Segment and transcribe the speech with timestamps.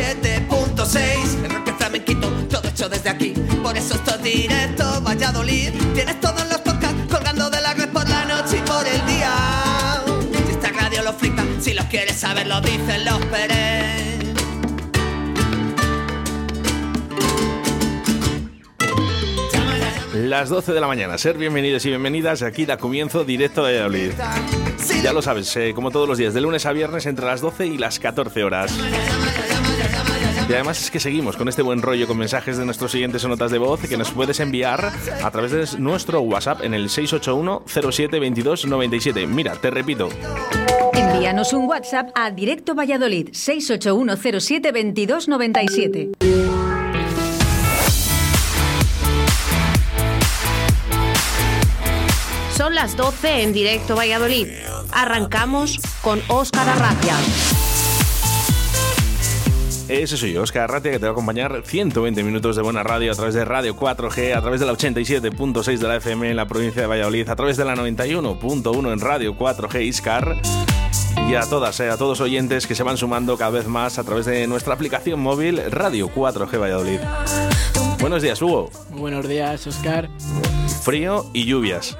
[0.00, 1.44] el 87.6.
[1.44, 3.34] El rock flamenquito, todo hecho desde aquí.
[3.62, 5.70] Por eso esto es directo, Valladolid.
[5.94, 10.02] Tienes todos los podcasts colgando de la red por la noche y por el día.
[10.46, 13.98] Si esta radio lo flipa, si los quieres saber, lo dicen los Pérez.
[20.14, 22.42] Las 12 de la mañana, ser bienvenidos y bienvenidas.
[22.42, 24.12] Aquí da comienzo directo de Valladolid.
[25.02, 27.66] Ya lo sabes, eh, como todos los días, de lunes a viernes entre las 12
[27.66, 28.74] y las 14 horas.
[30.48, 33.28] Y además es que seguimos con este buen rollo con mensajes de nuestros siguientes o
[33.28, 37.64] notas de voz que nos puedes enviar a través de nuestro WhatsApp en el 681
[37.66, 39.26] 07 22 97.
[39.26, 40.08] Mira, te repito.
[40.94, 46.10] Envíanos un WhatsApp a Directo Valladolid 681 07 22 97.
[52.56, 54.48] Son las 12 en directo Valladolid.
[54.92, 57.14] Arrancamos con Óscar Arratia.
[59.88, 63.10] Ese soy yo, Oscar Arratia, que te va a acompañar 120 minutos de buena radio
[63.10, 66.46] a través de Radio 4G, a través de la 87.6 de la FM en la
[66.46, 70.36] provincia de Valladolid, a través de la 91.1 en Radio 4G Iscar
[71.26, 74.04] y a todas, eh, a todos oyentes que se van sumando cada vez más a
[74.04, 77.00] través de nuestra aplicación móvil Radio 4G Valladolid.
[77.98, 78.70] Buenos días, Hugo.
[78.90, 80.10] Buenos días, Oscar.
[80.82, 81.96] Frío y lluvias.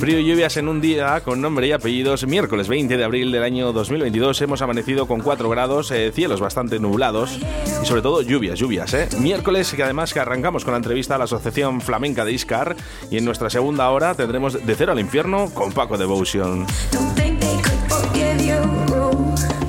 [0.00, 2.26] Frío y lluvias en un día con nombre y apellidos.
[2.26, 6.78] Miércoles 20 de abril del año 2022 hemos amanecido con 4 grados, eh, cielos bastante
[6.78, 7.38] nublados
[7.82, 8.92] y sobre todo lluvias, lluvias.
[8.94, 9.08] Eh.
[9.18, 12.76] Miércoles que además que arrancamos con la entrevista a la Asociación Flamenca de Iscar
[13.10, 16.66] y en nuestra segunda hora tendremos De Cero al Infierno con Paco Devotion.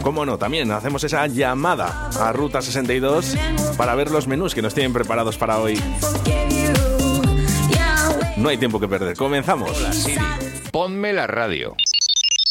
[0.01, 3.35] Como no, también hacemos esa llamada a Ruta 62
[3.77, 5.79] para ver los menús que nos tienen preparados para hoy.
[8.45, 9.17] No hay tiempo que perder.
[9.17, 9.75] Comenzamos.
[9.75, 10.21] Hola Siri,
[10.71, 11.75] ponme la radio.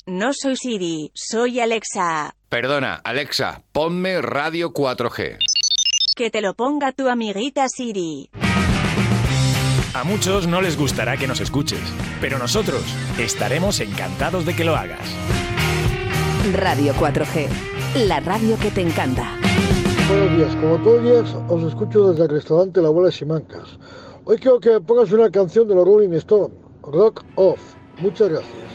[0.07, 2.35] No soy Siri, soy Alexa.
[2.49, 5.39] Perdona, Alexa, ponme radio 4G.
[6.17, 8.29] Que te lo ponga tu amiguita Siri.
[9.95, 11.79] A muchos no les gustará que nos escuches,
[12.21, 12.83] pero nosotros
[13.17, 15.15] estaremos encantados de que lo hagas.
[16.55, 17.47] Radio 4G,
[18.09, 19.39] la radio que te encanta.
[20.09, 23.79] Buenos días, como todos los días os escucho desde el restaurante La Abuela Simancas.
[24.27, 27.61] Hoy quiero que pongas una canción de los Rolling Stone, Rock Off.
[27.99, 28.74] Muchas gracias.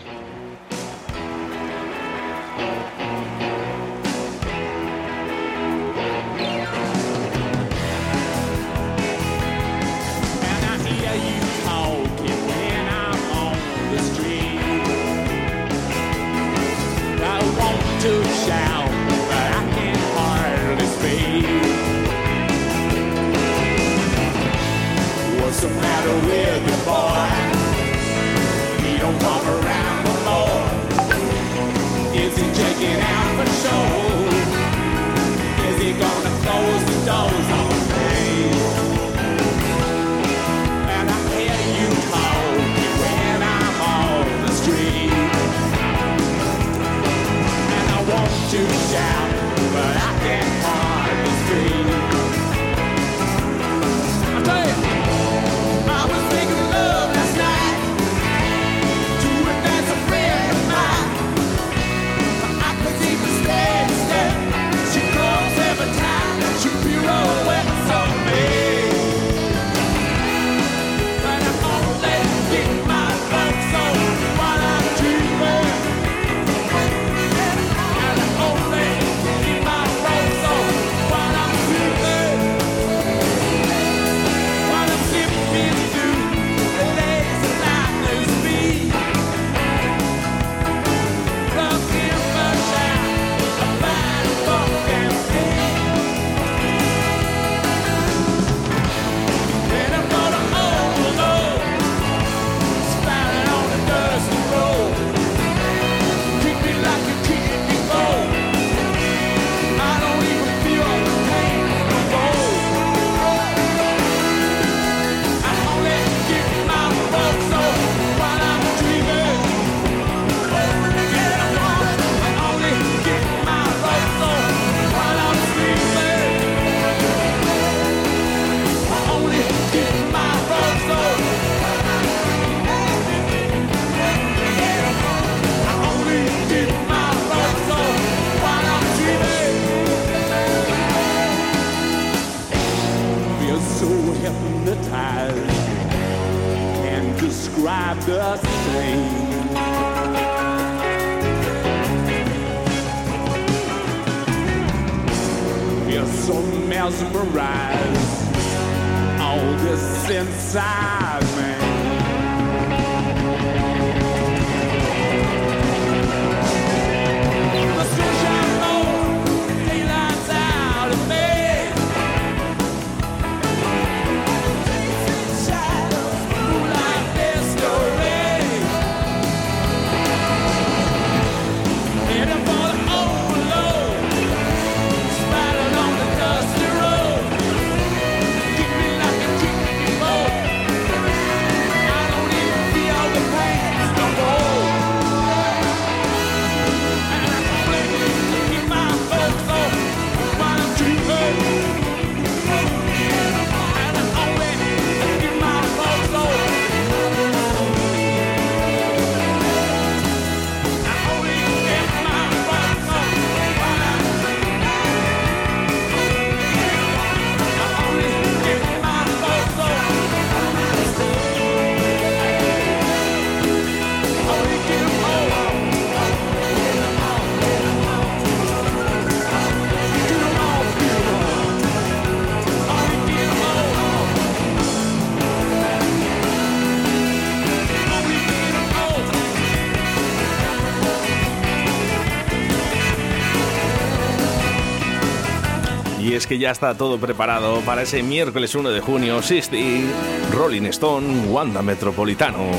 [246.30, 249.84] Que ya está todo preparado para ese miércoles 1 de junio, Sisti,
[250.32, 252.52] Rolling Stone, Wanda Metropolitano.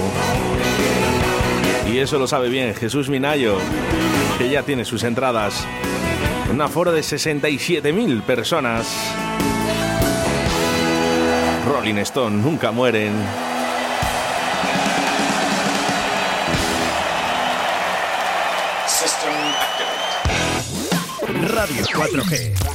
[1.88, 3.58] Y eso lo sabe bien Jesús Minayo,
[4.38, 5.64] que ya tiene sus entradas.
[6.50, 8.88] Un aforo de 67.000 personas.
[11.72, 13.12] Rolling Stone, nunca mueren.
[18.88, 21.54] System activate.
[21.54, 22.69] Radio 4G.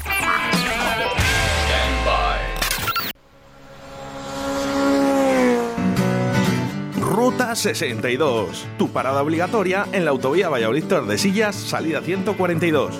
[7.55, 12.99] 62, tu parada obligatoria en la autovía Valladolid Tordesillas, salida 142.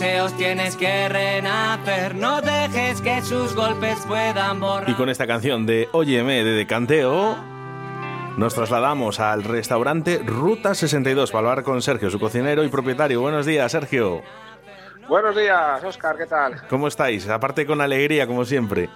[0.00, 2.14] Deseos tienes que renacer.
[2.14, 4.88] No dejes que sus golpes puedan borrar.
[4.88, 7.36] Y con esta canción de Óyeme de Decanteo,
[8.38, 13.20] nos trasladamos al restaurante Ruta 62 para hablar con Sergio, su cocinero y propietario.
[13.20, 14.22] Buenos días, Sergio.
[15.06, 16.66] Buenos días, Oscar, ¿qué tal?
[16.70, 17.28] ¿Cómo estáis?
[17.28, 18.88] Aparte con alegría, como siempre.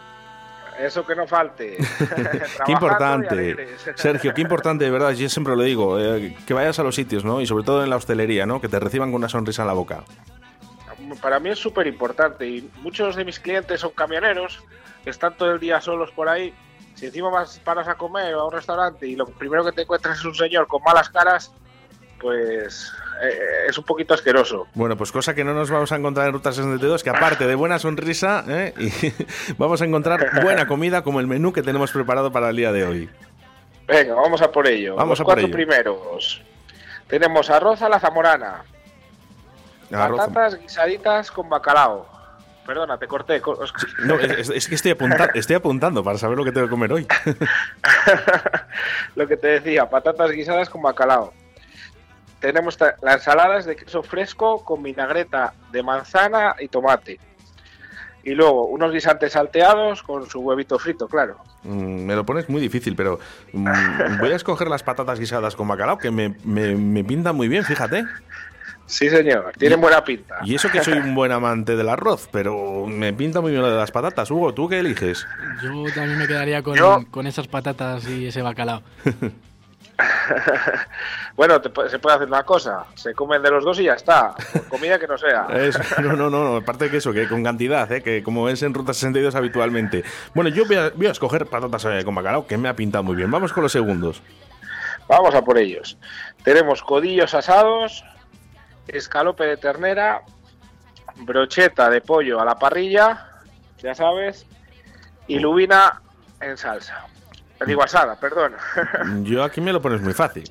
[0.80, 1.76] Eso que no falte.
[2.66, 3.76] Qué importante.
[3.94, 7.24] Sergio, qué importante, de verdad, yo siempre lo digo, eh, que vayas a los sitios,
[7.24, 7.40] ¿no?
[7.40, 8.60] Y sobre todo en la hostelería, ¿no?
[8.60, 10.02] Que te reciban con una sonrisa en la boca.
[11.20, 14.62] Para mí es súper importante y muchos de mis clientes son camioneros
[15.02, 16.54] que están todo el día solos por ahí.
[16.94, 19.82] Si encima vas paras a comer o a un restaurante y lo primero que te
[19.82, 21.52] encuentras es un señor con malas caras,
[22.20, 22.92] pues
[23.22, 24.66] eh, es un poquito asqueroso.
[24.74, 27.54] Bueno, pues cosa que no nos vamos a encontrar en Ruta 62, que aparte de
[27.54, 28.72] buena sonrisa, ¿eh?
[28.78, 32.72] y vamos a encontrar buena comida como el menú que tenemos preparado para el día
[32.72, 33.10] de hoy.
[33.86, 34.96] Venga, vamos a por ello.
[34.96, 35.54] Vamos Los a por cuatro ello.
[35.54, 36.42] primeros.
[37.08, 38.64] Tenemos arroz a la zamorana,
[39.98, 42.06] patatas guisaditas con bacalao.
[42.66, 43.42] Perdona, te corté.
[43.44, 43.90] Oscar.
[44.04, 46.92] No, es, es que estoy, apunta- estoy apuntando para saber lo que tengo que comer
[46.94, 47.06] hoy.
[49.16, 51.32] Lo que te decía, patatas guisadas con bacalao.
[52.40, 57.18] Tenemos las ensaladas de queso fresco con vinagreta de manzana y tomate.
[58.22, 61.38] Y luego unos guisantes salteados con su huevito frito, claro.
[61.62, 63.18] Mm, me lo pones muy difícil, pero
[63.52, 67.48] mm, voy a escoger las patatas guisadas con bacalao, que me, me, me pintan muy
[67.48, 68.04] bien, fíjate.
[68.86, 70.36] Sí, señor, tienen buena pinta.
[70.44, 73.70] Y eso que soy un buen amante del arroz, pero me pinta muy bien lo
[73.70, 74.30] de las patatas.
[74.30, 75.26] Hugo, ¿tú qué eliges?
[75.62, 78.82] Yo también me quedaría con, Yo- con esas patatas y ese bacalao.
[81.36, 82.84] bueno, te se puede hacer una cosa.
[82.94, 84.34] Se comen de los dos y ya está.
[84.52, 85.46] Por comida que no sea.
[85.54, 88.02] Es- no, no, no, no, aparte de que eso, que con cantidad, ¿eh?
[88.02, 90.04] que como es en Ruta 62 habitualmente.
[90.34, 93.04] Bueno, yo voy a, voy a escoger patatas eh, con bacalao, que me ha pintado
[93.04, 93.30] muy bien.
[93.30, 94.22] Vamos con los segundos.
[95.08, 95.98] Vamos a por ellos.
[96.44, 98.04] Tenemos codillos asados,
[98.88, 100.22] escalope de ternera,
[101.16, 103.28] brocheta de pollo a la parrilla,
[103.78, 104.46] ya sabes,
[105.26, 106.02] y lubina
[106.40, 107.06] en salsa.
[107.66, 108.54] Digo asada, perdón.
[109.24, 110.50] Yo aquí me lo pones muy fácil.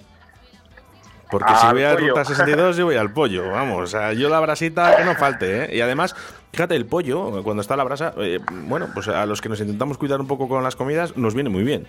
[1.30, 1.96] Porque Al si voy a.
[1.96, 3.82] Ruta 62, yo voy al pollo, vamos.
[3.82, 5.75] O sea, yo la brasita que no falte, ¿eh?
[5.75, 6.16] Y además,
[6.52, 9.60] fíjate, el pollo, cuando está a la brasa, eh, bueno, pues a los que nos
[9.60, 11.88] intentamos cuidar un poco con las comidas, nos viene muy bien.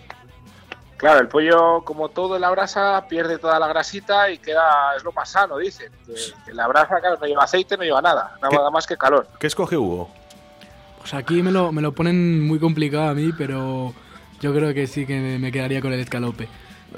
[0.97, 5.03] Claro, el pollo, como todo en la brasa, pierde toda la grasita y queda, es
[5.05, 5.91] lo más sano, dicen.
[6.07, 6.15] Que,
[6.47, 9.27] que la brasa, claro, no lleva aceite, no lleva nada, nada más que calor.
[9.39, 10.09] ¿Qué escoge Hugo?
[11.01, 13.93] Pues aquí me lo, me lo ponen muy complicado a mí, pero
[14.41, 16.49] yo creo que sí que me quedaría con el escalope.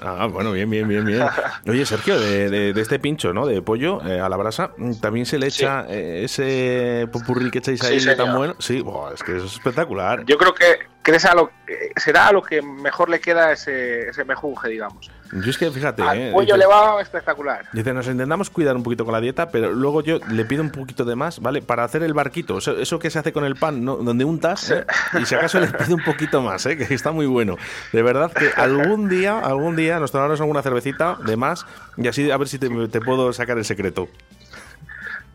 [0.01, 1.27] Ah, bueno, bien, bien, bien, bien.
[1.67, 3.47] Oye, Sergio, de, de- de este pincho, ¿no?
[3.47, 7.83] De pollo eh, a la brasa, también se le echa eh, ese popurrí que echáis
[7.83, 8.55] ahí Sí, tan bueno.
[8.59, 10.23] Sí, buah, es que es espectacular.
[10.27, 13.53] Yo creo que, que es a lo, que- será a lo que mejor le queda
[13.53, 15.09] ese, ese mejunje, digamos.
[15.33, 17.65] Yo es que fíjate, Al eh, pollo dice- le va espectacular.
[17.73, 20.71] Dice, nos intentamos cuidar un poquito con la dieta, pero luego yo le pido un
[20.71, 21.63] poquito de más, ¿vale?
[21.63, 23.97] Para hacer el barquito, eso, eso que se hace con el pan, ¿no?
[23.97, 24.85] donde untas, ¿eh?
[25.21, 26.77] y si acaso le pido un poquito más, ¿eh?
[26.89, 27.57] que está muy bueno.
[27.93, 32.31] De verdad que algún día, algún día nos tomaremos alguna cervecita de más y así
[32.33, 34.09] a ver si te, te puedo sacar el secreto.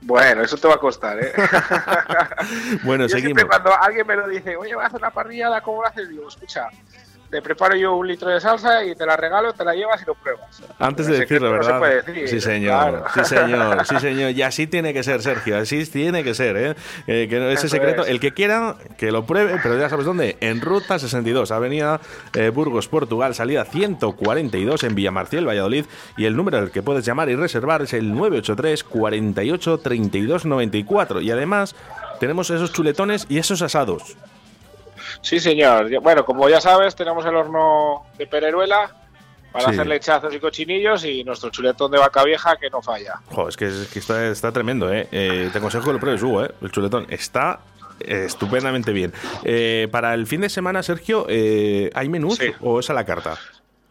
[0.01, 1.31] Bueno, eso te va a costar, ¿eh?
[2.83, 3.37] Bueno, yo seguimos.
[3.37, 6.09] siempre cuando alguien me lo dice, oye, voy a hacer una parrillada, ¿cómo lo haces?
[6.09, 6.67] Digo, escucha,
[7.31, 10.05] te preparo yo un litro de salsa y te la regalo, te la llevas y
[10.05, 10.61] lo pruebas.
[10.77, 11.79] Antes de decirlo, secreto no se ¿verdad?
[11.79, 12.89] puede decir, sí, señor.
[12.89, 13.05] claro.
[13.13, 13.85] Sí, señor.
[13.87, 14.31] Sí, señor.
[14.31, 15.57] Y así tiene que ser, Sergio.
[15.57, 16.75] Así tiene que ser, ¿eh?
[17.07, 18.09] Eh, que no- ese Eso secreto, es.
[18.09, 20.35] el que quiera, que lo pruebe, pero ya sabes dónde.
[20.41, 22.01] En Ruta 62, Avenida
[22.33, 25.85] eh, Burgos, Portugal, salida 142 en Villamarciel, Valladolid.
[26.17, 31.21] Y el número al que puedes llamar y reservar es el 983 48 32 94.
[31.21, 31.75] Y además,
[32.19, 34.17] tenemos esos chuletones y esos asados.
[35.21, 35.89] Sí, señor.
[36.01, 38.89] Bueno, como ya sabes, tenemos el horno de Pereruela
[39.51, 39.71] para Sí.
[39.71, 43.15] hacer lechazos y cochinillos y nuestro chuletón de vaca vieja que no falla.
[43.31, 45.07] Jo, es que, es que está, está tremendo, ¿eh?
[45.11, 46.51] Eh, Te aconsejo que lo pruebes, Hugo, ¿eh?
[46.61, 47.59] El chuletón está
[47.99, 49.13] estupendamente bien.
[49.43, 53.37] Eh, para el fin de semana, Sergio, eh, ¿hay menús o es a la carta?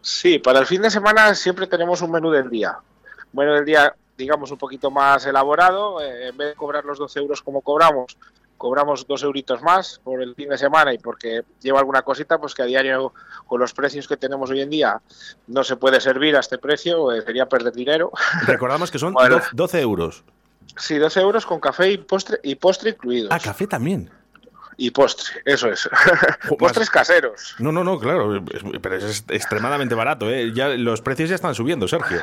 [0.01, 2.75] Sí, para el fin de semana siempre tenemos un menú del día.
[3.33, 6.01] Un menú del día, digamos, un poquito más elaborado.
[6.01, 8.17] eh, en vez de cobrar los 12 euros como cobramos,
[8.61, 12.53] cobramos dos euritos más por el fin de semana y porque lleva alguna cosita, pues
[12.53, 13.11] que a diario,
[13.47, 15.01] con los precios que tenemos hoy en día,
[15.47, 18.11] no se puede servir a este precio, eh, sería perder dinero.
[18.45, 19.37] Recordamos que son Bueno.
[19.39, 20.23] doce- 12 euros.
[20.77, 23.29] Sí, 12 euros con café y postre, y postre incluidos.
[23.31, 24.11] Ah, café también.
[24.77, 25.89] Y postre, eso es.
[26.59, 27.55] Postres caseros.
[27.57, 28.43] No, no, no, claro,
[28.79, 30.51] pero es extremadamente barato, ¿eh?
[30.53, 32.21] Ya, los precios ya están subiendo, Sergio.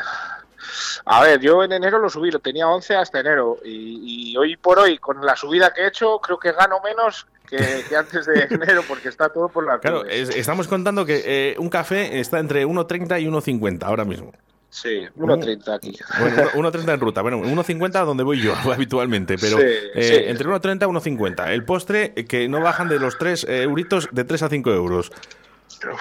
[1.04, 3.58] A ver, yo en enero lo subí, lo tenía 11 hasta enero.
[3.64, 7.26] Y, y hoy por hoy, con la subida que he hecho, creo que gano menos
[7.48, 11.22] que, que antes de enero, porque está todo por la Claro, es- estamos contando que
[11.24, 14.32] eh, un café está entre 1,30 y 1,50 ahora mismo.
[14.70, 15.96] Sí, 1.30 aquí.
[16.20, 17.22] Bueno, uno- 1,30 en ruta.
[17.22, 20.24] Bueno, 1,50 donde voy yo habitualmente, pero Sí, eh, sí.
[20.30, 21.48] entre 1,30 y 1,50.
[21.48, 25.10] El postre eh, que no bajan de los 3 euritos de 3 a 5 euros.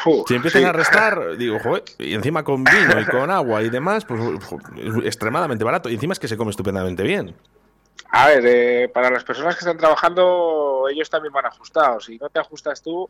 [0.05, 0.67] Uf, Si empiezan sí.
[0.67, 4.59] a restar, digo, joder, y encima con vino y con agua y demás, pues jo,
[4.77, 5.89] es extremadamente barato.
[5.89, 7.35] Y encima es que se come estupendamente bien.
[8.09, 12.05] A ver, eh, para las personas que están trabajando, ellos también van ajustados.
[12.05, 13.09] Si no te ajustas tú,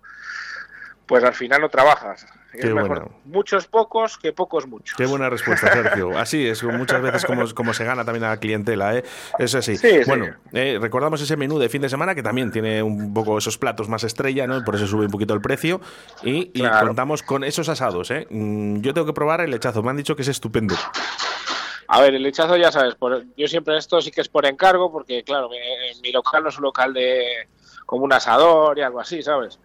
[1.05, 2.25] pues al final no trabajas.
[2.57, 4.95] Es mejor muchos pocos que pocos muchos.
[4.97, 6.17] Qué buena respuesta, Sergio.
[6.17, 9.03] Así es, muchas veces como, como se gana también a la clientela, ¿eh?
[9.39, 9.75] Es así.
[9.77, 9.99] Sí, sí.
[10.07, 13.57] Bueno, eh, recordamos ese menú de fin de semana que también tiene un poco esos
[13.57, 14.63] platos más estrella, ¿no?
[14.63, 15.81] Por eso sube un poquito el precio.
[16.23, 18.27] Y, contamos con esos asados, ¿eh?
[18.29, 19.83] Mm, Yo tengo que probar el lechazo.
[19.83, 20.75] Me han dicho que es estupendo.
[21.89, 24.91] A ver, el lechazo ya sabes, por- yo siempre esto sí que es por encargo,
[24.91, 25.57] porque claro, mi,
[26.01, 27.47] mi local no es un local de
[27.85, 29.57] como un asador y algo así, ¿sabes?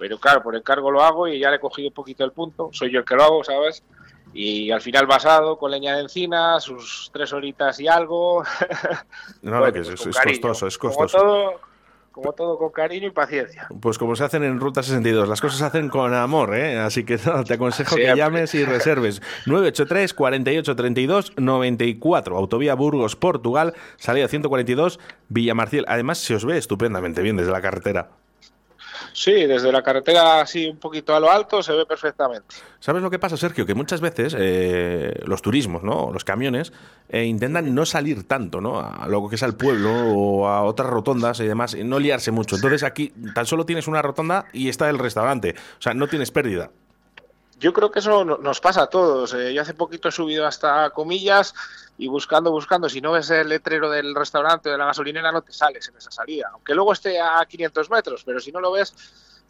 [0.00, 2.70] Pero claro, por encargo lo hago y ya le he cogido un poquito el punto,
[2.72, 3.84] soy yo el que lo hago, ¿sabes?
[4.32, 8.42] Y al final basado con leña de encina, sus tres horitas y algo.
[9.42, 11.22] No, Bueno, que es, pues es costoso, es Como costoso.
[11.22, 11.60] todo,
[12.12, 13.68] como todo con cariño y paciencia.
[13.80, 16.78] Pues como se hacen en Ruta 62, las cosas se hacen con amor, ¿eh?
[16.78, 19.20] Así que no, te aconsejo que llames y reserves.
[19.44, 25.84] 983 48 32 94, Autovía Burgos, Portugal, salida 142, Villamarciel.
[25.88, 28.19] Además, se os ve estupendamente bien desde la carretera.
[29.12, 32.56] Sí, desde la carretera así un poquito a lo alto se ve perfectamente.
[32.78, 33.66] ¿Sabes lo que pasa, Sergio?
[33.66, 36.10] Que muchas veces eh, los turismos, ¿no?
[36.12, 36.72] Los camiones
[37.08, 38.80] eh, intentan no salir tanto, ¿no?
[38.80, 42.56] A lo que es al pueblo o a otras rotondas y demás, no liarse mucho.
[42.56, 45.54] Entonces aquí tan solo tienes una rotonda y está el restaurante.
[45.78, 46.70] O sea, no tienes pérdida.
[47.60, 49.34] Yo creo que eso no- nos pasa a todos.
[49.34, 51.54] Eh, yo hace poquito he subido hasta comillas
[51.98, 55.42] y buscando, buscando, si no ves el letrero del restaurante o de la gasolinera no
[55.42, 58.72] te sales en esa salida, aunque luego esté a 500 metros, pero si no lo
[58.72, 58.94] ves,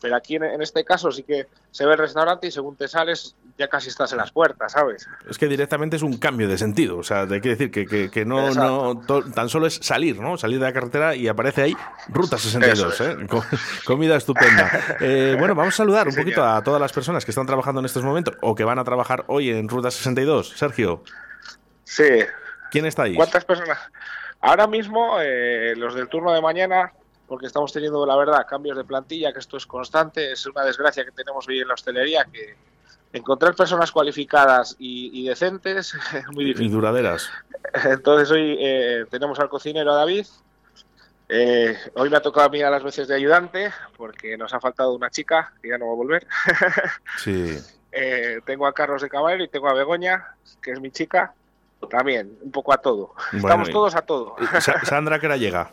[0.00, 2.88] pero aquí en, en este caso sí que se ve el restaurante y según te
[2.88, 5.06] sales ya casi estás en las puertas, ¿sabes?
[5.28, 6.96] Es que directamente es un cambio de sentido.
[6.96, 8.94] O sea, hay que decir que, que- que no, Exacto.
[8.94, 10.38] no to- tan solo es salir, ¿no?
[10.38, 11.76] Salir de la carretera y aparece ahí
[12.08, 13.26] Ruta 62, Eso ¿eh?
[13.28, 13.44] Co-
[13.84, 14.70] comida estupenda.
[15.00, 17.80] Eh, bueno, vamos a saludar un Sí, poquito a todas las personas que están trabajando
[17.80, 20.54] en estos momentos o que van a trabajar hoy en Ruta 62.
[20.56, 21.02] Sergio,
[21.84, 22.08] Sí.
[22.70, 23.14] ¿quién está ahí?
[23.16, 23.78] ¿Cuántas personas?
[24.40, 26.92] Ahora mismo, eh, los del turno de mañana,
[27.30, 31.04] porque estamos teniendo, la verdad, cambios de plantilla, que esto es constante, es una desgracia
[31.04, 32.56] que tenemos hoy en la hostelería, que
[33.12, 36.72] encontrar personas cualificadas y, y decentes es muy Y difícil.
[36.72, 37.30] duraderas.
[37.84, 40.26] Entonces hoy eh, tenemos al cocinero a David.
[41.28, 44.58] Eh, hoy me ha tocado a mí a las veces de ayudante, porque nos ha
[44.58, 46.26] faltado una chica, que ya no va a volver.
[47.18, 47.56] Sí.
[47.92, 51.32] Eh, tengo a Carlos de Caballero y tengo a Begoña, que es mi chica.
[51.88, 53.14] También, un poco a todo.
[53.32, 54.34] Bueno, Estamos y- todos a todo.
[54.60, 55.70] Sa- Sandra, que hora llega?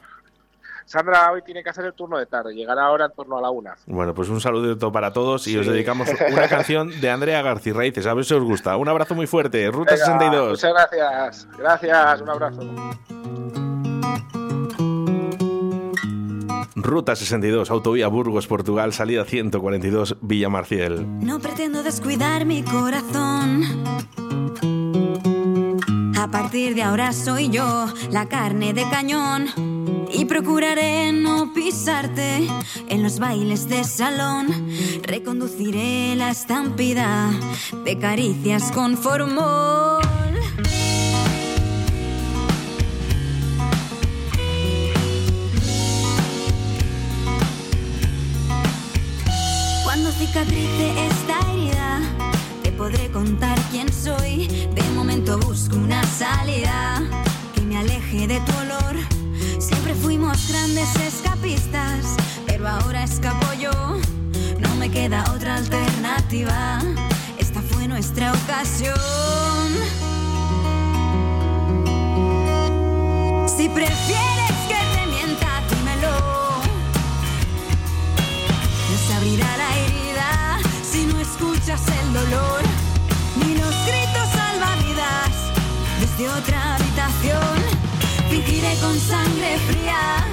[0.87, 3.49] Sandra hoy tiene que hacer el turno de tarde, llegará ahora en torno a la
[3.51, 3.75] una.
[3.87, 5.57] Bueno, pues un saludito para todos y Sí.
[5.57, 8.07] os dedicamos una canción de Andrea García Raíces.
[8.07, 8.75] A ver si os gusta.
[8.77, 9.69] Un abrazo muy fuerte.
[9.69, 10.49] Ruta Venga, 62.
[10.51, 11.47] Muchas gracias.
[11.57, 12.61] Gracias, un abrazo.
[16.75, 21.05] Ruta 62, autovía Burgos, Portugal, salida 142, Villa Marciel.
[21.19, 23.63] No pretendo descuidar mi corazón.
[26.17, 29.49] A partir de ahora soy yo la carne de cañón.
[30.11, 32.47] Y procuraré no pisarte
[32.89, 34.47] en los bailes de salón.
[35.03, 37.29] Reconduciré la estampida
[37.85, 40.01] de caricias con formol.
[49.83, 51.99] Cuando cicatrice esta herida,
[52.63, 54.67] te podré contar quién soy.
[55.35, 57.03] Busco una salida
[57.53, 58.95] que me aleje de tu olor.
[59.59, 63.71] Siempre fuimos grandes escapistas, pero ahora escapo yo.
[64.57, 66.79] No me queda otra alternativa.
[67.37, 68.95] Esta fue nuestra ocasión.
[73.47, 76.61] Si prefieres que te mienta, dímelo.
[78.89, 80.57] No se abrirá la herida
[80.89, 82.76] si no escuchas el dolor
[86.17, 87.57] desde otra habitación.
[88.29, 90.25] Fingiré con sangre fría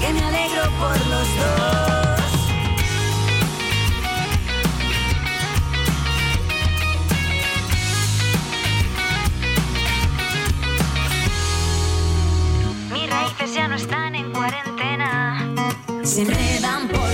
[0.00, 2.20] que me alegro por los dos.
[12.92, 15.46] Mis raíces ya no están en cuarentena.
[16.02, 17.09] Se enredan por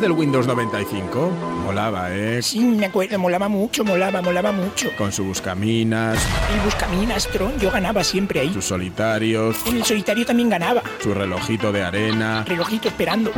[0.00, 1.30] acuerdas del Windows 95?
[1.64, 2.40] Molaba, ¿eh?
[2.42, 4.88] Sí, me acuerdo, molaba mucho, molaba, molaba mucho.
[4.96, 6.18] Con su buscaminas,
[6.54, 8.52] El Buscaminas, Tron, yo ganaba siempre ahí.
[8.52, 10.82] sus solitarios, En el solitario también ganaba.
[11.02, 12.44] su relojito de arena.
[12.46, 13.30] Relojito esperando.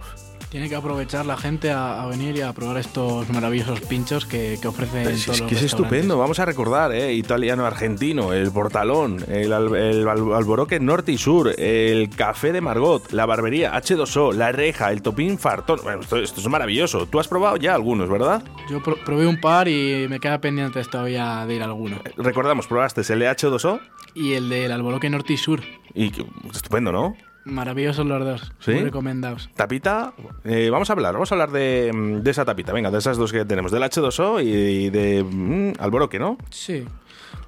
[0.55, 4.57] Tiene que aprovechar la gente a, a venir y a probar estos maravillosos pinchos que,
[4.63, 7.13] que ofrecen Es, todos es los que es estupendo, vamos a recordar, ¿eh?
[7.13, 12.61] italiano argentino, el portalón, el, al- el al- alboroque norte y sur, el café de
[12.61, 15.81] Margot, la barbería H2O, la reja, el topín fartón.
[15.83, 17.07] Bueno, esto, esto es maravilloso.
[17.07, 18.45] Tú has probado ya algunos, ¿verdad?
[18.71, 22.01] Yo pro- probé un par y me queda pendiente todavía de ir a alguno.
[22.17, 23.81] Recordamos, probaste el H2O
[24.15, 25.63] Y el del alboroque norte y sur.
[25.95, 26.13] y
[26.55, 27.17] estupendo, ¿no?
[27.45, 28.53] Maravillosos los dos.
[28.59, 28.73] ¿Sí?
[28.73, 29.51] Muy recomendados.
[29.55, 32.99] Tapita, eh, vamos a hablar, vamos a hablar de, mm, de esa tapita, venga, de
[32.99, 36.39] esas dos que tenemos, del H2O y de mm, alboroque, ¿no?
[36.51, 36.85] Sí.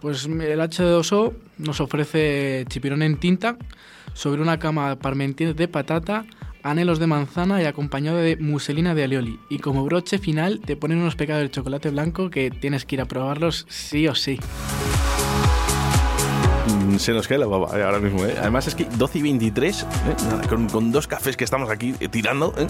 [0.00, 3.56] Pues el H2O nos ofrece chipirón en tinta
[4.12, 6.24] sobre una cama parmentier de patata,
[6.62, 9.38] anhelos de manzana y acompañado de muselina de alioli.
[9.48, 13.00] Y como broche final te ponen unos pecados de chocolate blanco que tienes que ir
[13.00, 14.38] a probarlos sí o sí.
[16.66, 18.35] Mm, Se nos cae la baba eh, ahora mismo, ¿eh?
[18.38, 19.87] Además es que 12 y 23, ¿eh?
[20.48, 22.66] Con, con dos cafés que estamos aquí eh, tirando, ¿eh?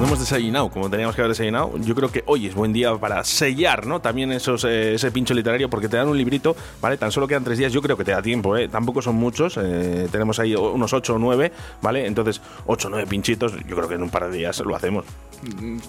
[0.00, 1.76] No hemos desayunado como teníamos que haber desayunado.
[1.76, 4.00] Yo creo que hoy es buen día para sellar, ¿no?
[4.00, 6.96] También esos, eh, ese pincho literario, porque te dan un librito, ¿vale?
[6.96, 8.66] Tan solo quedan tres días, yo creo que te da tiempo, ¿eh?
[8.68, 12.06] Tampoco son muchos, eh, tenemos ahí unos 8 o 9, ¿vale?
[12.06, 15.04] Entonces, 8 o 9 pinchitos, yo creo que en un par de días lo hacemos.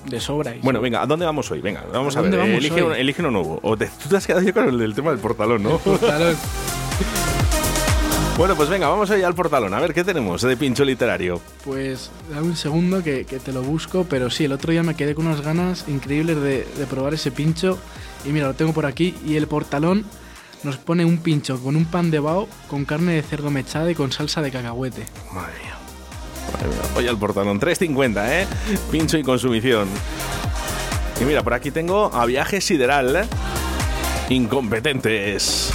[0.07, 0.55] De sobra.
[0.61, 1.61] Bueno, venga, ¿a dónde vamos hoy?
[1.61, 2.31] Venga, vamos ¿A a, ver.
[2.35, 3.59] vamos elige, un- elige uno nuevo.
[3.63, 5.77] O te- tú te has quedado yo con el del tema del portalón, ¿no?
[5.77, 6.35] Portalón.
[8.37, 9.73] bueno, pues venga, vamos allá al portalón.
[9.73, 11.39] A ver, ¿qué tenemos de pincho literario?
[11.63, 14.95] Pues dame un segundo que, que te lo busco, pero sí, el otro día me
[14.95, 17.77] quedé con unas ganas increíbles de, de probar ese pincho.
[18.25, 19.15] Y mira, lo tengo por aquí.
[19.25, 20.05] Y el portalón
[20.63, 23.95] nos pone un pincho con un pan de bao, con carne de cerdo mechada y
[23.95, 25.05] con salsa de cacahuete.
[25.31, 25.75] Madre mía.
[26.53, 26.77] Madre mía.
[26.95, 28.47] Oye, al portalón, 3.50, ¿eh?
[28.91, 29.87] Pincho y consumición.
[31.19, 33.15] Y mira, por aquí tengo a Viaje Sideral.
[33.15, 33.23] ¿eh?
[34.29, 35.73] Incompetentes.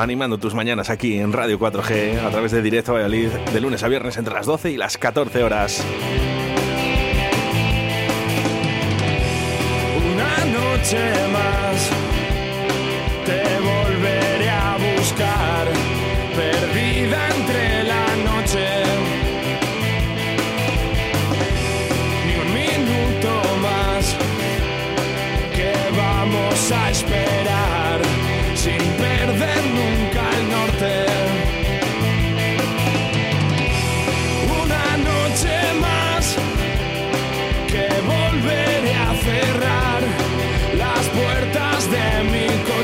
[0.00, 3.88] Animando tus mañanas aquí en Radio 4G a través de Directo Valladolid de lunes a
[3.88, 5.84] viernes entre las 12 y las 14 horas.
[10.14, 10.96] Una noche
[11.30, 11.90] más
[13.26, 15.68] te volveré a buscar,
[16.34, 18.68] perdida entre la noche.
[22.26, 24.16] Ni un minuto más
[25.54, 27.59] que vamos a esperar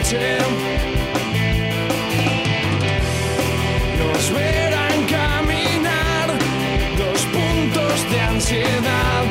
[0.06, 0.22] Nos
[4.32, 6.28] verán caminar
[6.96, 9.24] dos puntos de ansiedad,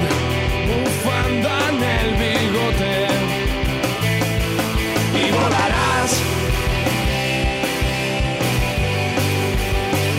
[0.67, 3.07] bufanda en el bigote.
[5.13, 6.11] Y volarás.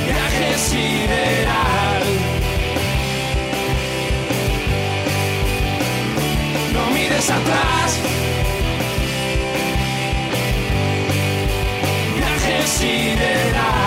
[0.07, 2.05] Viaje sideral.
[6.73, 8.16] no mires atrás.
[12.79, 13.86] Viaje sideral.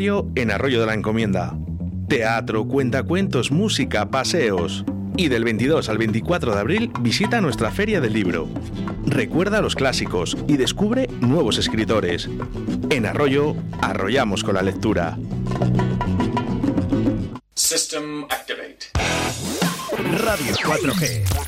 [0.00, 1.58] En Arroyo de la Encomienda.
[2.08, 4.82] Teatro, cuentacuentos, música, paseos.
[5.18, 8.48] Y del 22 al 24 de abril visita nuestra feria del libro.
[9.04, 12.30] Recuerda los clásicos y descubre nuevos escritores.
[12.88, 15.18] En Arroyo, arrollamos con la lectura.
[17.54, 18.86] System activate.
[20.24, 21.39] Radio 4G.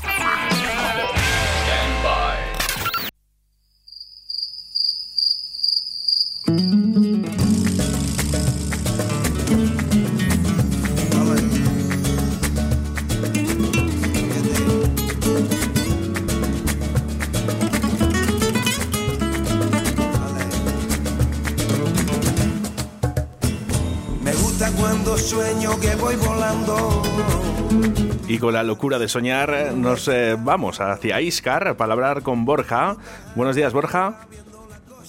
[28.43, 32.97] Con la locura de soñar nos eh, vamos hacia Iscar para hablar con Borja.
[33.37, 34.19] Buenos días, Borja.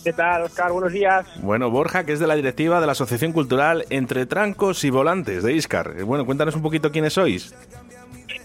[0.05, 0.71] ¿Qué tal, Oscar?
[0.71, 1.27] Buenos días.
[1.43, 5.43] Bueno, Borja, que es de la directiva de la Asociación Cultural Entre Trancos y Volantes
[5.43, 5.95] de Iscar.
[5.99, 7.53] Eh, Bueno, cuéntanos un poquito quiénes sois.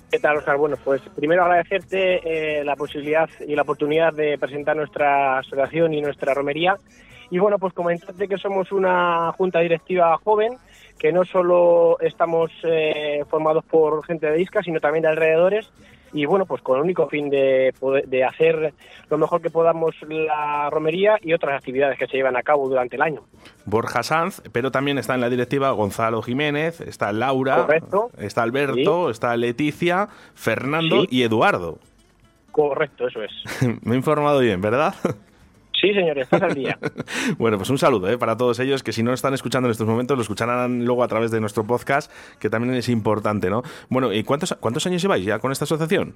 [0.10, 0.58] ¿Qué tal, Oscar?
[0.58, 6.02] Bueno, pues primero agradecerte eh, la posibilidad y la oportunidad de presentar nuestra asociación y
[6.02, 6.78] nuestra romería.
[7.30, 10.58] Y bueno, pues comentarte que somos una junta directiva joven,
[11.00, 15.72] que no solo estamos eh, formados por gente de Isca, sino también de alrededores.
[16.12, 17.72] Y bueno, pues con el único fin de,
[18.08, 18.74] de hacer
[19.12, 22.96] lo mejor que podamos la romería y otras actividades que se llevan a cabo durante
[22.96, 23.22] el año.
[23.66, 28.10] Borja Sanz, pero también está en la directiva Gonzalo Jiménez, está Laura, Correcto.
[28.18, 31.08] está Alberto, está Leticia, Fernando Sí.
[31.12, 31.78] y Eduardo.
[32.52, 33.32] Correcto, eso es.
[33.84, 34.96] Me he informado bien, ¿verdad?
[35.80, 36.78] Sí, señores, estás al día.
[37.38, 38.18] Bueno, pues un saludo ¿eh?
[38.18, 41.08] para todos ellos que si no están escuchando en estos momentos lo escucharán luego a
[41.08, 43.62] través de nuestro podcast, que también es importante, ¿no?
[43.90, 46.16] Bueno, ¿y cuántos, cuántos años lleváis ya con esta asociación?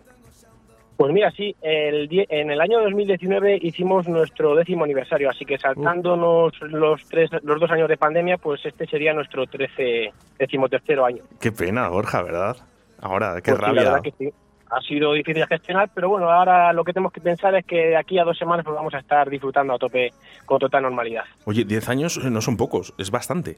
[0.97, 6.53] Pues mira, sí, el en el año 2019 hicimos nuestro décimo aniversario, así que saltándonos
[6.61, 11.23] los tres, los dos años de pandemia, pues este sería nuestro trece, decimotercero año.
[11.39, 12.57] Qué pena, Borja, ¿verdad?
[13.01, 13.83] Ahora, qué Pues sí, la rabia.
[13.83, 14.33] verdad que sí.
[14.75, 17.89] Ha sido difícil de gestionar, pero bueno, ahora lo que tenemos que pensar es que
[17.89, 20.11] de aquí a dos semanas pues vamos a estar disfrutando a tope
[20.45, 21.23] con total normalidad.
[21.45, 23.57] Oye, 10 años eh, no son pocos, es bastante.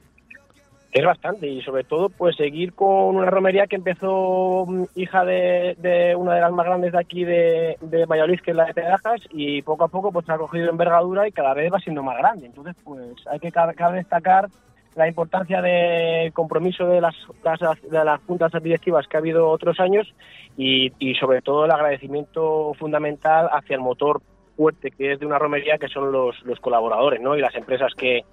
[0.91, 5.75] Es bastante y sobre todo pues seguir con una romería que empezó mm, hija de,
[5.79, 8.73] de una de las más grandes de aquí de, de Valladolid, que es la de
[8.73, 12.17] Pedajas, y poco a poco pues ha cogido envergadura y cada vez va siendo más
[12.17, 12.45] grande.
[12.45, 12.99] Entonces pues
[13.29, 14.47] hay que ca- cabe destacar
[14.95, 20.13] la importancia de compromiso de las, de las juntas directivas que ha habido otros años
[20.57, 24.21] y, y sobre todo el agradecimiento fundamental hacia el motor
[24.55, 27.35] fuerte que es de una romería, que son los, los colaboradores, ¿no?
[27.35, 28.23] Y las empresas que,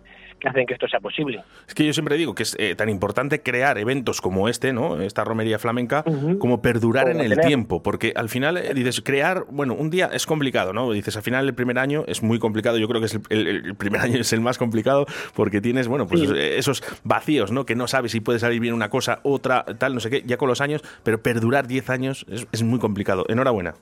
[0.40, 1.42] que hacen que esto sea posible.
[1.68, 5.00] Es que yo siempre digo que es eh, tan importante crear eventos como este, ¿no?
[5.00, 6.04] Esta romería flamenca,
[6.38, 10.10] como perdurar Como en el tiempo, porque al final eh, dices crear, bueno, un día
[10.12, 10.90] es complicado, ¿no?
[10.92, 12.78] Dices al final el primer año es muy complicado.
[12.78, 15.88] Yo creo que es el, el- el primer año es el más complicado porque tienes,
[15.88, 16.28] bueno, pues Sí.
[16.34, 17.64] eh, esos vacíos, ¿no?
[17.66, 20.22] Que no sabes si puede salir bien una cosa, otra, tal, no sé qué.
[20.26, 23.24] Ya con los años, pero perdurar 10 años es, es muy complicado.
[23.28, 23.74] Enhorabuena.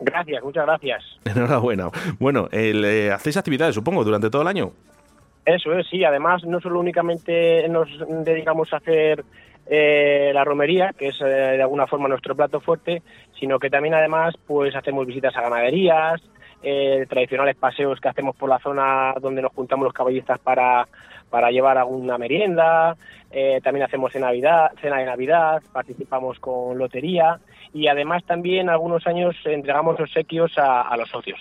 [0.00, 1.02] Gracias, muchas gracias.
[1.24, 1.90] Enhorabuena.
[2.18, 4.72] Bueno, el, eh, hacéis actividades, supongo, durante todo el año.
[5.46, 6.04] Eso es, sí.
[6.04, 7.88] Además, no solo únicamente nos
[8.24, 9.24] dedicamos a hacer
[9.66, 13.02] eh, la romería, que es eh, de alguna forma nuestro plato fuerte,
[13.38, 16.20] sino que también además pues hacemos visitas a ganaderías,
[16.62, 20.88] eh, tradicionales paseos que hacemos por la zona donde nos juntamos los caballistas para,
[21.30, 22.96] para llevar alguna merienda,
[23.30, 27.38] eh, también hacemos cena, Navidad, cena de Navidad, participamos con lotería
[27.72, 31.38] y además también algunos años entregamos obsequios a, a los socios.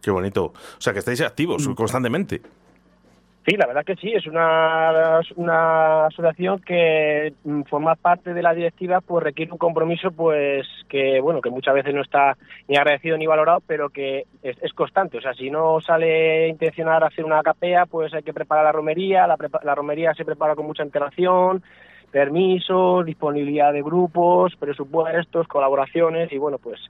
[0.00, 0.44] Qué bonito.
[0.46, 2.40] O sea, que estáis activos constantemente.
[3.48, 8.52] Sí, la verdad que sí, es una, una asociación que mm, formar parte de la
[8.52, 12.36] directiva pues requiere un compromiso pues que bueno que muchas veces no está
[12.68, 15.16] ni agradecido ni valorado pero que es, es constante.
[15.16, 19.26] O sea si no sale intencionar hacer una capea pues hay que preparar la romería
[19.26, 21.62] la, la romería se prepara con mucha antelación
[22.10, 26.80] permisos disponibilidad de grupos presupuestos colaboraciones y bueno pues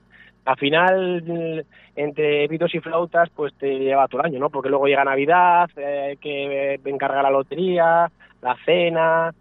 [0.45, 4.87] al final entre pitos y flautas pues te lleva todo el año no porque luego
[4.87, 9.33] llega navidad eh, que eh, encargar la lotería la cena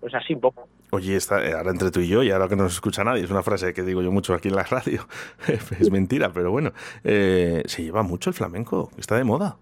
[0.00, 2.54] pues así un poco Oye, está, eh, ahora entre tú y yo, y ahora que
[2.54, 5.08] no nos escucha nadie, es una frase que digo yo mucho aquí en la radio.
[5.80, 6.72] es mentira, pero bueno.
[7.02, 9.56] eh, se lleva mucho el flamenco, está de moda.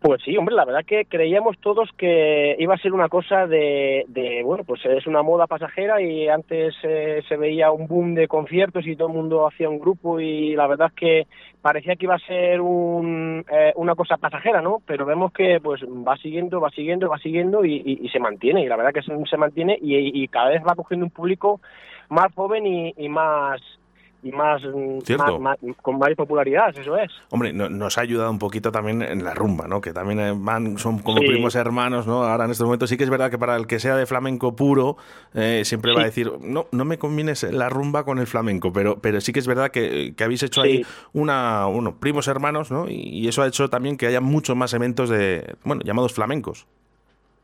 [0.00, 4.04] Pues sí, hombre, la verdad que creíamos todos que iba a ser una cosa de,
[4.06, 8.28] de, bueno, pues es una moda pasajera y antes eh, se veía un boom de
[8.28, 11.26] conciertos y todo el mundo hacía un grupo y la verdad que
[11.60, 14.80] parecía que iba a ser un, eh, una cosa pasajera, ¿no?
[14.86, 18.68] Pero vemos que pues va siguiendo, va siguiendo, va siguiendo y, y- se mantiene y
[18.68, 21.60] la verdad que se, mantiene y, cada vez va cogiendo un público
[22.08, 23.60] más joven y más
[24.22, 24.60] y más,
[25.04, 25.38] Cierto.
[25.38, 27.10] más- más- con más popularidad, eso es.
[27.30, 29.80] Hombre, no- nos ha ayudado un poquito también en la rumba, ¿no?
[29.80, 31.26] Que también eh, van, son como Sí.
[31.28, 32.24] primos hermanos, ¿no?
[32.24, 34.56] Ahora en estos momentos sí que es verdad que para el que sea de flamenco
[34.56, 34.96] puro,
[35.34, 38.98] eh, siempre va a decir, no, no me combines la rumba con el flamenco, pero,
[39.00, 42.88] pero sí que es verdad que, que habéis hecho ahí una, uno, primos hermanos, ¿no?
[42.88, 46.66] Y, y eso ha hecho también que haya muchos más eventos de, bueno, llamados flamencos.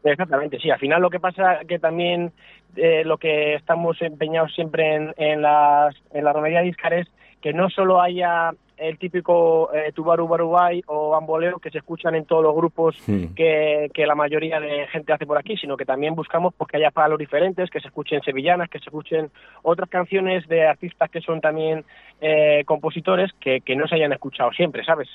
[0.05, 0.71] Exactamente, sí.
[0.71, 2.33] Al final lo que pasa que también
[2.77, 7.09] eh, lo que estamos empeñados siempre en, en, las, en la romería de Íscar es
[7.41, 12.25] que no solo haya el típico eh, tubaru barubai o bamboleo que se escuchan en
[12.25, 12.97] todos los grupos
[13.37, 16.79] que, que la mayoría de gente hace por aquí, sino que también buscamos pues, que
[16.79, 19.31] haya palos diferentes, que se escuchen sevillanas, que se escuchen
[19.63, 21.85] otras canciones de artistas que son también
[22.21, 25.09] eh, compositores que, que no se hayan escuchado siempre, ¿sabes?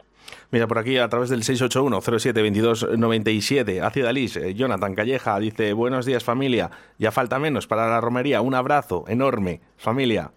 [0.52, 6.24] Mira, por aquí a través del 681-07-2297, Hacia Dalís, eh, Jonathan Calleja dice, buenos días
[6.24, 10.32] familia, ya falta menos para la romería, un abrazo enorme, familia.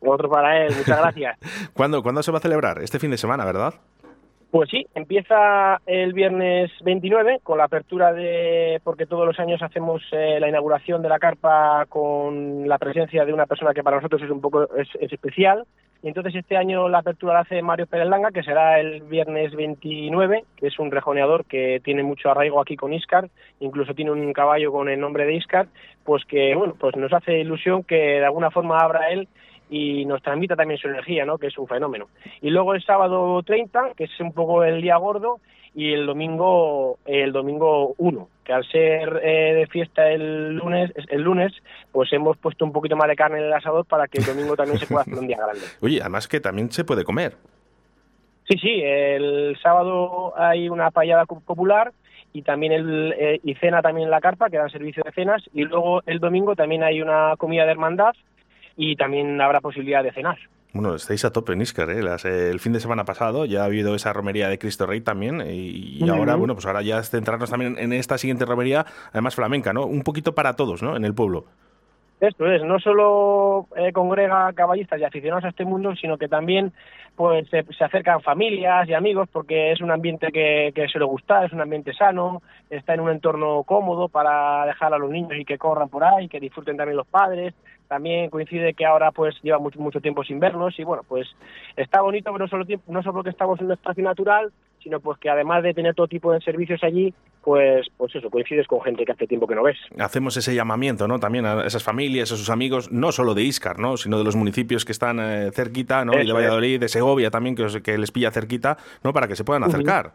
[0.00, 1.38] Otro para él, muchas gracias.
[1.72, 2.82] ¿Cuándo, ¿Cuándo se va a celebrar?
[2.82, 3.74] Este fin de semana, ¿verdad?
[4.50, 10.02] Pues sí, empieza el viernes 29 con la apertura de, porque todos los años hacemos
[10.10, 14.22] eh, la inauguración de la carpa con la presencia de una persona que para nosotros
[14.22, 15.66] es un poco es, es especial.
[16.02, 19.54] Y entonces este año la apertura la hace Mario Pérez Langa, que será el viernes
[19.54, 23.28] 29, que es un rejoneador que tiene mucho arraigo aquí con Iscar,
[23.60, 25.66] incluso tiene un caballo con el nombre de Iscar,
[26.04, 29.28] pues que bueno, pues nos hace ilusión que de alguna forma abra él
[29.70, 31.38] y nos transmita también su energía, ¿no?
[31.38, 32.08] que es un fenómeno.
[32.40, 35.40] Y luego el sábado 30, que es un poco el día gordo,
[35.74, 41.22] y el domingo el domingo 1, que al ser eh, de fiesta el lunes, el
[41.22, 41.52] lunes,
[41.92, 44.56] pues hemos puesto un poquito más de carne en el asador para que el domingo
[44.56, 45.60] también se pueda hacer un día grande.
[45.80, 47.34] Oye, además que también se puede comer.
[48.48, 51.92] Sí, sí, el sábado hay una payada popular
[52.32, 55.42] y también el eh, y cena también en la carpa, que dan servicio de cenas,
[55.52, 58.14] y luego el domingo también hay una comida de hermandad
[58.78, 60.38] y también habrá posibilidad de cenar.
[60.72, 62.02] Bueno, estáis a tope en Iscar, ¿eh?
[62.02, 65.00] Las, eh, el fin de semana pasado ya ha habido esa romería de Cristo Rey
[65.00, 69.34] también y, ahora, bueno, pues ahora ya es centrarnos también en esta siguiente romería, además
[69.34, 69.84] flamenca, ¿no?
[69.86, 70.96] Un poquito para todos, ¿no?
[70.96, 71.46] En el pueblo.
[72.20, 76.72] Esto es, no solo eh, congrega caballistas y aficionados a este mundo, sino que también
[77.14, 81.44] pues se, se acercan familias y amigos porque es un ambiente que, que suele gustar,
[81.44, 85.44] es un ambiente sano, está en un entorno cómodo para dejar a los niños y
[85.44, 87.54] que corran por ahí, que disfruten también los padres.
[87.88, 91.26] También coincide que ahora pues lleva mucho, mucho tiempo sin vernos y bueno, pues
[91.76, 94.52] está bonito, pero no solo, no solo porque estamos en un espacio natural,
[94.88, 97.12] sino pues que además de tener todo tipo de servicios allí,
[97.44, 99.76] pues, pues eso, coincides con gente que hace tiempo que no ves.
[99.98, 101.20] Hacemos ese llamamiento, ¿no?
[101.20, 103.98] También a esas familias, a sus amigos, no solo de Iscar, ¿no?
[103.98, 106.14] Sino de los municipios que están eh, cerquita, ¿no?
[106.14, 106.32] y de es.
[106.32, 109.12] Valladolid, de Segovia también, que, os- que les pilla cerquita, ¿no?
[109.12, 110.14] Para que se puedan acercar.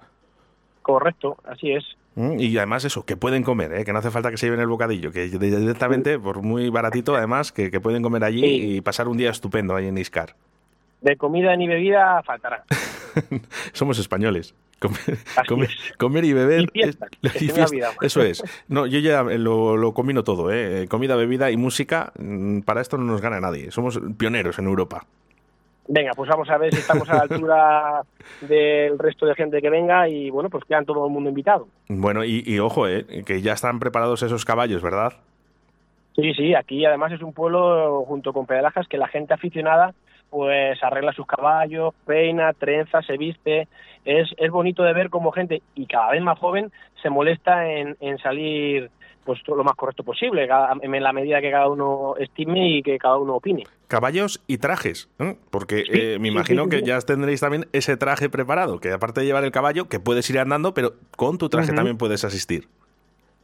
[0.82, 1.84] Correcto, así es.
[2.15, 3.86] Mm, Y además eso, que pueden comer, ¿eh?
[3.86, 7.51] que no hace falta que se lleven el bocadillo, que directamente, por muy baratito, además,
[7.51, 8.43] que, que pueden comer allí
[8.78, 10.36] y pasar un día estupendo ahí en Iscar.
[11.04, 12.64] De comida ni bebida faltará.
[13.74, 14.56] Somos españoles.
[14.80, 14.99] Comer,
[15.47, 16.62] comer- comer y beber.
[16.64, 17.93] Y fiesta, es- y fiesta, olvidado.
[18.01, 18.43] Eso es.
[18.68, 20.88] No, yo ya lo, lo combino todo, ¿eh?
[20.89, 22.12] Comida, bebida y música.
[22.18, 23.72] mm, Para esto no nos gana nadie.
[23.72, 25.06] Somos pioneros en Europa.
[25.88, 28.01] Venga, pues vamos a ver si estamos a la altura
[28.41, 31.68] del resto de gente que venga y bueno, pues quedan todo el mundo invitado.
[31.89, 33.06] Bueno, y, y ojo, ¿eh?
[33.26, 35.14] que ya están preparados esos caballos, ¿verdad?
[36.16, 39.93] Sí, sí, aquí además es un pueblo junto con Pedalajas que la gente aficionada
[40.34, 43.67] pues arregla sus caballos, peina, trenza, se viste.
[44.03, 46.71] Es, es bonito de ver cómo gente, y cada vez más joven,
[47.03, 48.89] se molesta en, en salir
[49.23, 52.81] pues todo lo más correcto posible, cada- en la medida que cada uno estime y
[52.84, 53.63] que cada uno opine.
[53.88, 55.38] Caballos y trajes, ¿eh?
[55.51, 59.21] porque Sí, eh, me imagino sí, que ya tendréis también ese traje preparado, que aparte
[59.21, 62.67] de llevar el caballo, que puedes ir andando, pero con tu traje también puedes asistir.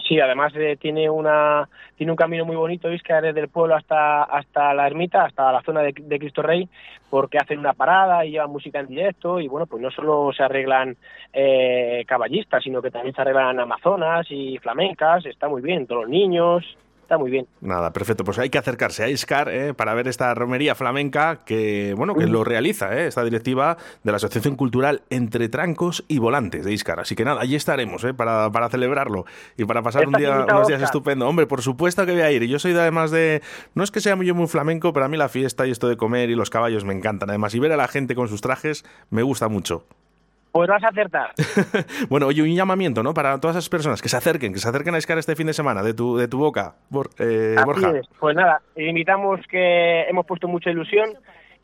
[0.10, 4.74] Sí, además eh, tiene una tiene un camino muy bonito, desde el pueblo hasta hasta
[4.74, 6.68] la ermita, hasta la zona de, de Cristo Rey,
[7.12, 10.42] porque hacen una parada y llevan música en directo y bueno, pues no solo se
[10.42, 10.98] arreglan
[11.32, 16.10] eh, caballistas, sino que también se arreglan amazonas y flamencas, está muy bien, todos los
[16.10, 16.66] niños,
[17.10, 17.48] está muy bien.
[17.60, 18.24] Nada, perfecto.
[18.24, 19.74] Pues hay que acercarse a Iscar ¿eh?
[19.74, 23.08] para ver esta romería flamenca que, bueno, que lo realiza ¿eh?
[23.08, 27.00] esta directiva de la Asociación Cultural Entre Trancos y Volantes de Iscar.
[27.00, 28.14] Así que nada, allí estaremos ¿eh?
[28.14, 29.26] para, para celebrarlo
[29.58, 31.28] y para pasar un día, unos días estupendo.
[31.28, 32.44] Hombre, por supuesto que voy a ir.
[32.44, 33.42] Y Yo soy de, además de...
[33.74, 35.98] No es que sea yo muy flamenco, pero a mí la fiesta y esto de
[35.98, 37.30] comer y los caballos me encantan.
[37.30, 39.84] Además, y ver a la gente con sus trajes me gusta mucho.
[40.52, 41.32] Pues vas a acertar.
[42.10, 43.14] Bueno, oye, un llamamiento, ¿no?
[43.14, 45.54] Para todas esas personas que se acerquen, que se acerquen a Iscar este fin de
[45.54, 47.92] semana, de tu, de tu boca, Bor- eh, Así Borja.
[48.00, 48.08] es.
[48.20, 51.10] Pues nada, invitamos que hemos puesto mucha ilusión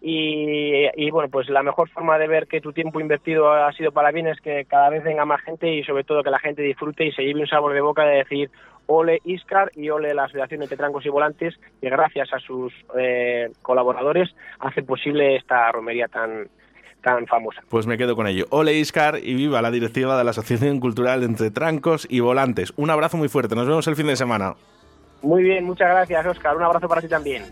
[0.01, 3.91] y, y, bueno, pues la mejor forma de ver que tu tiempo invertido ha sido
[3.91, 6.61] para bien es que cada vez venga más gente y sobre todo que la gente
[6.61, 8.51] disfrute y se lleve un sabor de boca de decir
[8.87, 13.49] ole Iscar y ole la Asociación entre Trancos y Volantes que gracias a sus eh,
[13.63, 14.29] colaboradores
[14.59, 16.47] hace posible esta romería tan
[17.05, 17.61] tan famosa.
[17.69, 18.47] Pues me quedo con ello.
[18.49, 22.73] Ole Iscar y viva la directiva de la Asociación Cultural Entre Trancos y Volantes.
[22.77, 23.55] Un abrazo muy fuerte.
[23.55, 24.55] Nos vemos el fin de semana.
[25.21, 27.43] Muy bien, muchas gracias Oscar, un abrazo para ti también.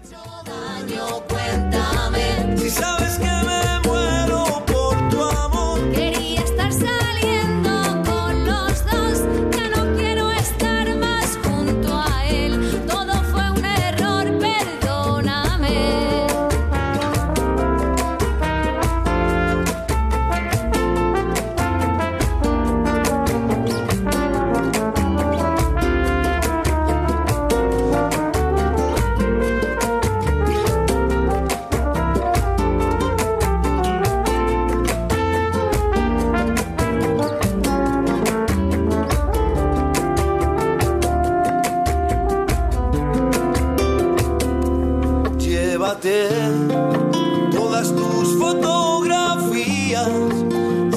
[46.04, 50.10] Todas tus fotografías.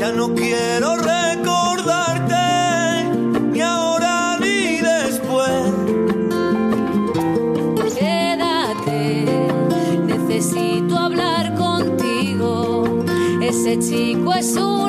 [0.01, 2.35] Ya no quiero recordarte
[3.53, 5.63] ni ahora ni después.
[7.97, 9.27] Quédate,
[10.07, 13.05] necesito hablar contigo.
[13.41, 14.86] Ese chico es un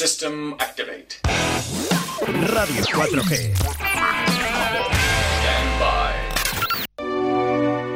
[0.00, 1.16] System activate.
[2.48, 3.52] Radio 4G.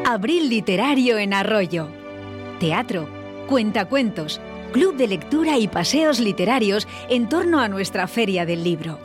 [0.05, 1.89] Abril literario en Arroyo.
[2.61, 3.09] Teatro,
[3.49, 4.39] cuentacuentos,
[4.75, 8.99] club de lectura y paseos literarios en torno a nuestra Feria del Libro.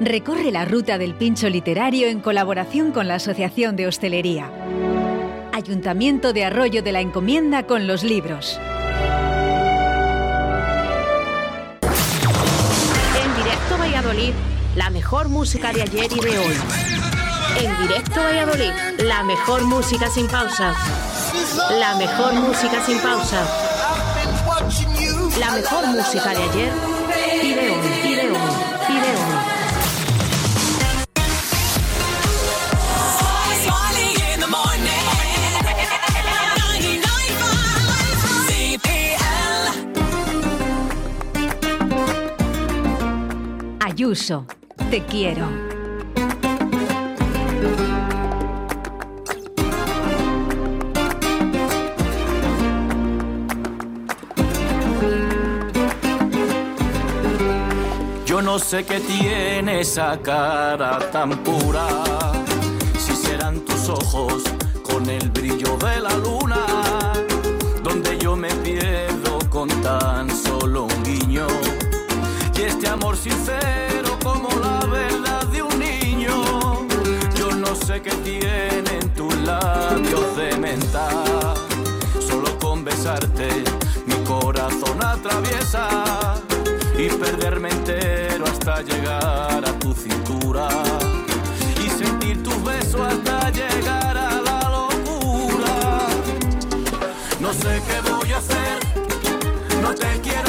[0.00, 4.50] Recorre la ruta del pincho literario en colaboración con la Asociación de Hostelería.
[5.52, 8.58] Ayuntamiento de Arroyo de la Encomienda con los libros.
[14.74, 16.56] La mejor música de ayer y de hoy.
[17.60, 18.72] En directo Valladolid,
[19.04, 20.74] la mejor música sin pausa.
[21.78, 23.46] La mejor música sin pausa.
[25.38, 26.89] La mejor música de ayer
[44.00, 44.46] Ayuso,
[44.88, 45.46] te quiero.
[58.24, 61.86] Yo no sé qué tiene esa cara tan pura,
[62.98, 64.44] si serán tus ojos
[64.82, 66.64] con el brillo de la luna,
[67.82, 71.46] donde yo me pierdo con tan solo un guiño,
[72.80, 76.86] este amor sincero como la verdad de un niño.
[77.36, 81.10] Yo no sé qué tienen tus labios de menta,
[82.26, 83.64] solo con besarte
[84.06, 86.40] mi corazón atraviesa
[86.96, 90.68] y perderme entero hasta llegar a tu cintura
[91.84, 96.08] y sentir tus besos hasta llegar a la locura.
[97.40, 98.78] No sé qué voy a hacer,
[99.82, 100.39] no te quiero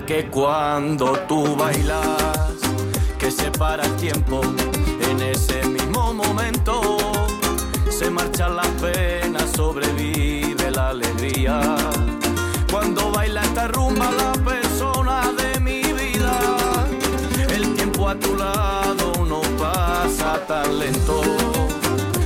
[0.00, 2.56] que cuando tú bailas,
[3.18, 4.40] que se para el tiempo
[5.10, 6.96] en ese mismo momento,
[7.90, 11.60] se marcha la pena, sobrevive la alegría.
[12.70, 16.40] Cuando baila esta rumba la persona de mi vida,
[17.50, 21.20] el tiempo a tu lado no pasa tan lento,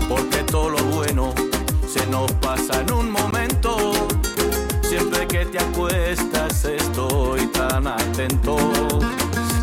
[0.08, 1.34] porque todo lo bueno
[1.88, 3.92] se nos pasa en un momento.
[4.82, 7.45] Siempre que te acuestas estoy
[7.76, 8.56] tan atento.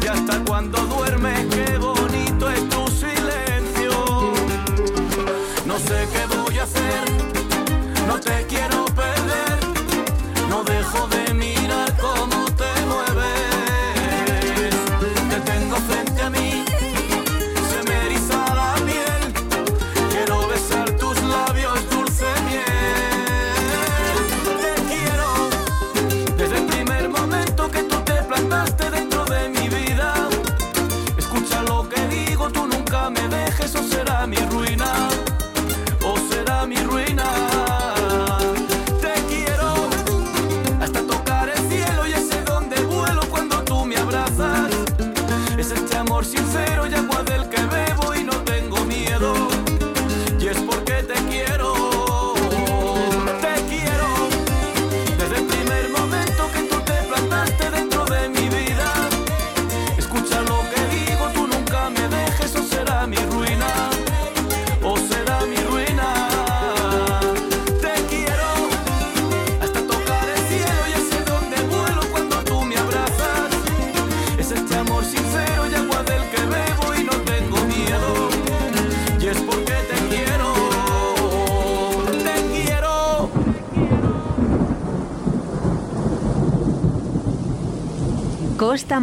[0.03, 2.02] Y hasta cuando duermes, qué bonito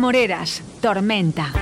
[0.01, 1.60] Moreras, Tormenta.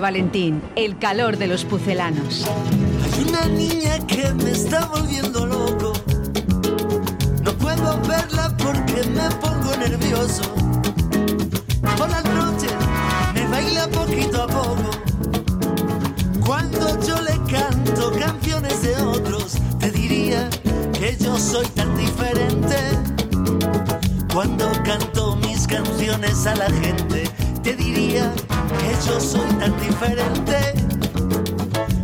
[0.00, 2.44] Valentín, el calor de los pucelanos.
[3.02, 5.92] Hay una niña que me está volviendo loco.
[7.42, 10.42] No puedo verla porque me pongo nervioso.
[11.98, 12.72] Por las noches
[13.34, 14.90] me baila poquito a poco.
[16.46, 20.48] Cuando yo le canto canciones de otros, te diría
[20.92, 22.76] que yo soy tan diferente.
[24.32, 27.23] Cuando canto mis canciones a la gente,
[29.06, 30.74] yo soy tan diferente.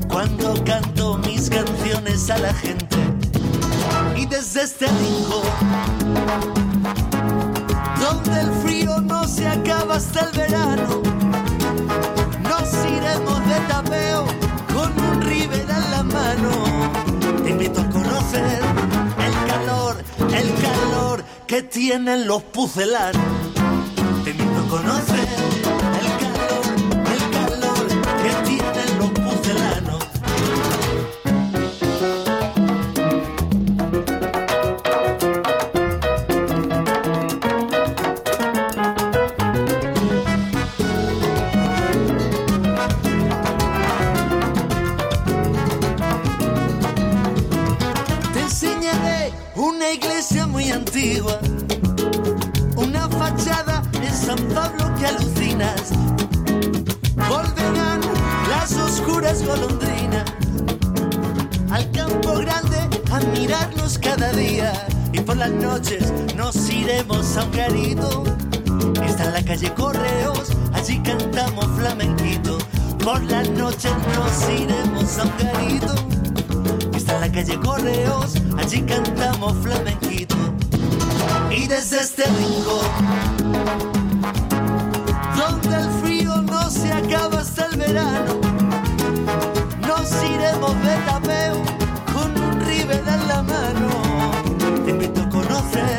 [0.09, 2.97] Cuando canto mis canciones a la gente
[4.17, 5.43] y desde este rincón
[8.01, 11.03] donde el frío no se acaba hasta el verano,
[12.43, 14.27] nos iremos de tapeo
[14.75, 16.51] con un river en la mano.
[17.45, 18.61] Te invito a conocer
[19.27, 19.97] el calor,
[20.35, 23.23] el calor que tienen los pucelanos.
[24.25, 25.80] Te invito a conocer
[76.95, 80.37] está en la calle Correos, allí cantamos flamenquito.
[81.51, 82.87] Y desde este rincón,
[85.37, 88.41] donde el frío no se acaba hasta el verano,
[89.87, 91.63] nos iremos de tapeo
[92.13, 93.89] con un river en la mano.
[94.85, 95.99] Te invito a conocer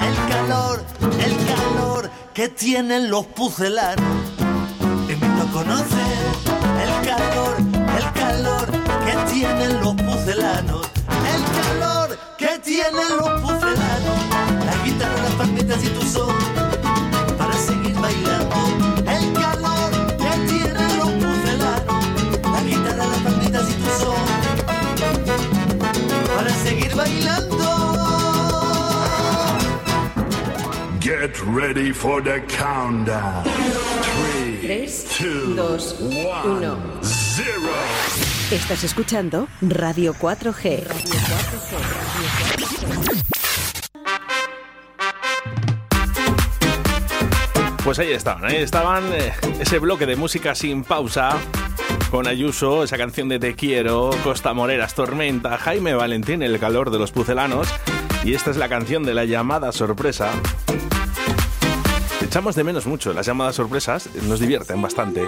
[0.00, 0.84] el calor,
[1.24, 4.04] el calor que tienen los pucelanos.
[5.06, 6.03] Te invito a conocer
[10.34, 14.18] El calor que tienen los pucelanos.
[14.66, 16.34] La guitarra, las palmitas y tu son
[17.38, 18.56] para seguir bailando.
[18.98, 22.04] El calor que tienen los pucelanos.
[22.50, 24.16] La guitarra, las palmitas y tu son
[26.36, 27.64] para seguir bailando.
[31.00, 33.44] Get ready for the countdown.
[33.44, 37.23] Three, 3, two, 2, 1.
[38.50, 40.86] Estás escuchando Radio 4G.
[47.82, 51.38] Pues ahí estaban, ahí estaban eh, ese bloque de música sin pausa
[52.10, 56.98] con Ayuso, esa canción de Te quiero, Costa Moreras Tormenta, Jaime Valentín, El calor de
[56.98, 57.66] los pucelanos
[58.24, 60.30] y esta es la canción de la llamada sorpresa.
[62.22, 65.22] Echamos de menos mucho las llamadas sorpresas, nos divierten bastante.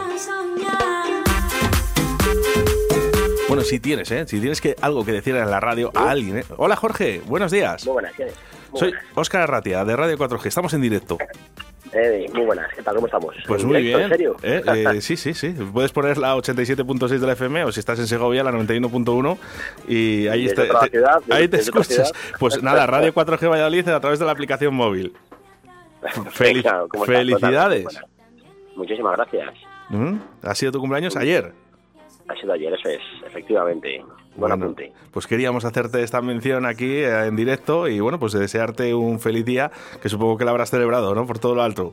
[3.57, 4.24] Bueno, si tienes, ¿eh?
[4.26, 6.44] Si tienes que, algo que decir en la radio a alguien, ¿eh?
[6.59, 7.84] Hola Jorge, buenos días.
[7.86, 8.34] Muy buenas, ¿quién es?
[8.70, 8.92] Muy Soy.
[9.14, 10.46] Óscar Arratia, de Radio 4G.
[10.46, 11.16] Estamos en directo.
[11.92, 12.96] Eh, muy buenas, ¿qué tal?
[12.96, 13.34] ¿Cómo estamos?
[13.46, 14.12] Pues ¿En muy directo, bien.
[14.12, 14.36] ¿En serio?
[14.42, 14.94] ¿eh?
[14.96, 15.48] Eh, sí, sí, sí.
[15.72, 19.38] Puedes poner la 87.6 de la FM o si estás en Segovia, la 91.1
[19.88, 22.12] y ahí, está- te, ciudad, ahí te escuchas.
[22.38, 25.14] Pues nada, Radio 4G Valladolid a través de la aplicación móvil.
[26.32, 27.16] Feliz- Venga, ¿cómo estás?
[27.18, 27.84] felicidades.
[27.84, 28.04] Buenas.
[28.76, 29.54] Muchísimas gracias.
[29.88, 30.16] ¿Mm?
[30.42, 31.52] ¿Ha sido tu cumpleaños ayer?
[32.29, 33.99] Ha sido ayer, eso es, efectivamente.
[34.35, 34.93] Buen Bueno, apunte.
[35.12, 39.45] Pues queríamos hacerte esta mención aquí eh, en directo y bueno, pues desearte un feliz
[39.45, 39.70] día
[40.03, 41.27] que supongo que lo habrás celebrado, ¿no?
[41.27, 41.93] Por todo lo alto.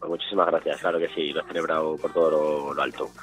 [0.00, 3.08] Pues muchísimas gracias, claro que sí, lo he celebrado por todo lo, lo alto.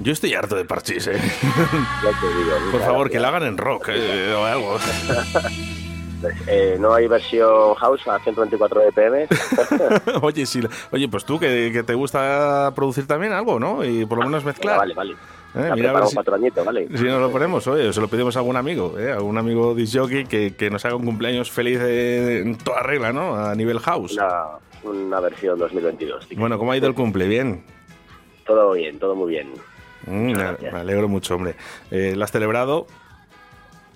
[0.00, 1.16] Yo estoy harto de parchís, ¿eh?
[1.16, 2.50] Ya te digo.
[2.72, 3.22] Por favor, que gracias.
[3.22, 4.78] lo hagan en rock eh, o algo.
[6.46, 9.28] Eh, no hay versión house a 124 BPM.
[10.22, 10.60] oye, sí,
[10.90, 13.84] oye, pues tú que, que te gusta producir también algo, ¿no?
[13.84, 14.78] Y por lo menos mezclar.
[14.78, 15.12] Vale, vale.
[15.12, 15.16] Eh,
[15.54, 16.88] mira a ver preparamos si, cuatro añitos, ¿vale?
[16.94, 19.12] si nos lo ponemos, oye, se lo pedimos a algún amigo, ¿eh?
[19.12, 23.12] A algún amigo disjockey que, que nos haga un cumpleaños feliz eh, en toda regla,
[23.12, 23.36] ¿no?
[23.36, 24.12] A nivel house.
[24.12, 26.28] Una, una versión 2022.
[26.36, 27.26] Bueno, ¿cómo ha ido el cumple?
[27.26, 27.64] ¿Bien?
[28.44, 29.54] Todo bien, todo muy bien.
[30.06, 31.56] Mm, me, alegro mucho, hombre.
[31.90, 32.86] Eh, ¿Lo has celebrado?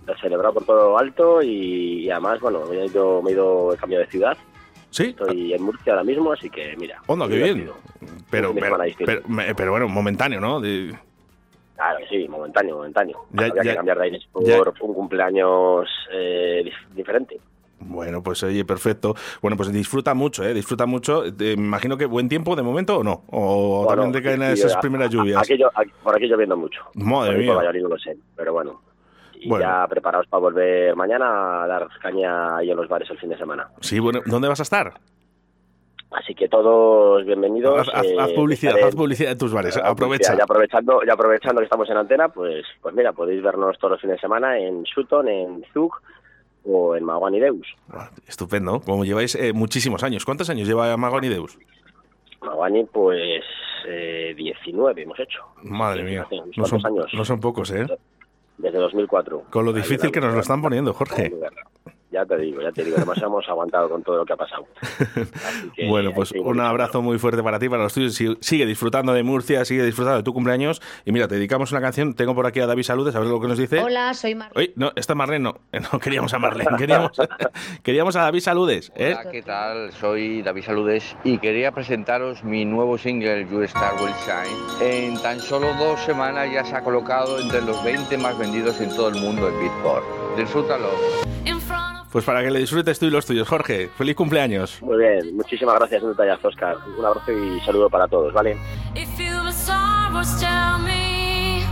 [0.07, 3.75] Lo celebrado por todo alto y, y además, bueno, me he ido, me he ido
[3.75, 4.37] he cambiado de ciudad.
[4.91, 5.05] Sí.
[5.11, 7.01] Estoy en Murcia ahora mismo, así que mira.
[7.07, 7.71] Onda, qué bien.
[8.31, 8.53] Pero,
[9.71, 10.61] bueno, momentáneo, ¿no?
[10.61, 10.95] De-
[11.77, 13.25] Claro, sí, momentáneo, momentáneo.
[13.33, 17.41] Ya- Había ya- que cambiar de aires por ya- un cumpleaños eh, dif- diferente.
[17.79, 19.15] Bueno, pues oye, perfecto.
[19.41, 20.53] Bueno, pues disfruta mucho, ¿eh?
[20.53, 21.25] Disfruta mucho.
[21.25, 23.23] Eh, Me imagino que buen tiempo de momento o no.
[23.31, 25.41] O Bueno, también te caen sí, esas primeras lluvias.
[25.41, 26.83] Aquí, aquí- por aquí lloviendo mucho.
[26.95, 27.47] Madre Por mía.
[27.49, 28.83] Por Valladolid no lo sé, pero bueno.
[29.43, 29.65] Y Bueno.
[29.65, 33.39] ya preparados para volver mañana a dar caña ahí en los bares el fin de
[33.39, 33.69] semana.
[33.81, 34.93] Sí, bueno, ¿dónde vas a estar?
[36.11, 37.89] Así que todos bienvenidos.
[37.95, 39.77] Haz, eh, haz publicidad, haz publicidad de tus bares.
[39.77, 40.37] Ah, Aprovecha.
[40.37, 44.01] ya aprovechando, ya aprovechando que estamos en antena, pues, pues mira, podéis vernos todos los
[44.01, 45.93] fines de semana en Sutton, en Zug
[46.65, 47.67] o en Maguani Deus.
[48.27, 48.81] Estupendo.
[48.81, 50.25] Como lleváis eh, muchísimos años.
[50.25, 51.57] ¿Cuántos años lleva Magoni Deus?
[52.43, 53.45] Maguani, pues
[53.87, 55.45] eh, 19 hemos hecho.
[55.63, 56.27] Madre mía.
[56.57, 57.07] No son, años.
[57.15, 57.87] no son pocos, ¿eh?
[58.61, 59.45] Desde 2004.
[59.51, 61.33] Con lo difícil que nos lo están poniendo, Jorge.
[62.13, 64.67] Ya te digo, ya te digo, además hemos aguantado con todo lo que ha pasado.
[64.91, 68.15] Así que Bueno, pues un abrazo muy fuerte para ti, para los tuyos.
[68.15, 70.83] Si- Sigue disfrutando de Murcia, sigue disfrutando de tu cumpleaños.
[71.05, 72.15] Y mira, te dedicamos una canción.
[72.15, 73.79] Tengo por aquí a David Saludes, a ver lo que nos dice.
[73.79, 74.51] Hola, soy Mar.
[74.57, 75.61] Oye, no, esta es Marlene, no.
[75.93, 77.13] No queríamos a Marlene, queríamos,
[77.85, 78.91] queríamos a David Saludes.
[78.97, 79.15] ¿eh?
[79.19, 79.93] Hola, ¿qué tal?
[79.93, 84.91] Soy David Saludes y quería presentaros mi nuevo single You Star Will Shine.
[84.91, 88.89] En tan solo dos semanas ya se ha colocado entre los 20 más vendidos en
[88.91, 90.05] todo el mundo en Beatport.
[90.37, 90.89] Disfrútalo.
[92.13, 93.89] Pues para que le disfrutes tú y los tuyos, Jorge.
[93.97, 94.83] Feliz cumpleaños.
[94.83, 96.77] Muy bien, muchísimas gracias, un detallazo, Oscar.
[96.99, 98.57] Un abrazo y saludo para todos, ¿vale?
[98.97, 101.63] If you have sorrows, tell me.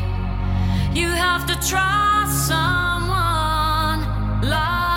[0.95, 4.07] You have to trust someone
[4.43, 4.88] like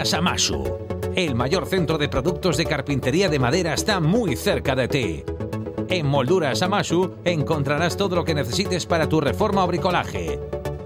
[0.00, 0.78] Molduras Amasu.
[1.14, 5.24] El mayor centro de productos de carpintería de madera está muy cerca de ti.
[5.90, 10.40] En Molduras Amasu encontrarás todo lo que necesites para tu reforma o bricolaje.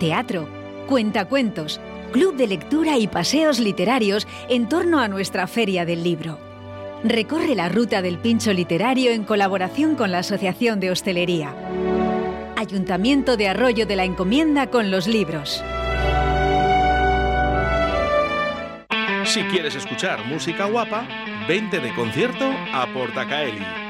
[0.00, 0.48] Teatro,
[0.88, 1.78] cuentacuentos,
[2.10, 6.38] club de lectura y paseos literarios en torno a nuestra Feria del Libro.
[7.04, 11.54] Recorre la ruta del pincho literario en colaboración con la Asociación de Hostelería.
[12.56, 15.62] Ayuntamiento de Arroyo de la Encomienda con los libros.
[19.24, 21.06] Si quieres escuchar música guapa,
[21.46, 23.89] vente de concierto a Portacaeli.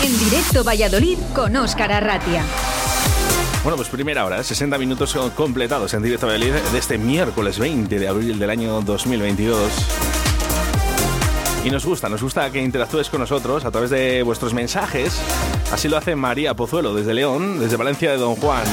[0.00, 2.44] En directo Valladolid con Óscar Arratia.
[3.64, 8.06] Bueno, pues primera hora, 60 minutos completados en directo Valladolid de este miércoles 20 de
[8.06, 9.72] abril del año 2022.
[11.64, 15.20] Y nos gusta, nos gusta que interactúes con nosotros a través de vuestros mensajes.
[15.72, 18.64] Así lo hace María Pozuelo desde León, desde Valencia de Don Juan.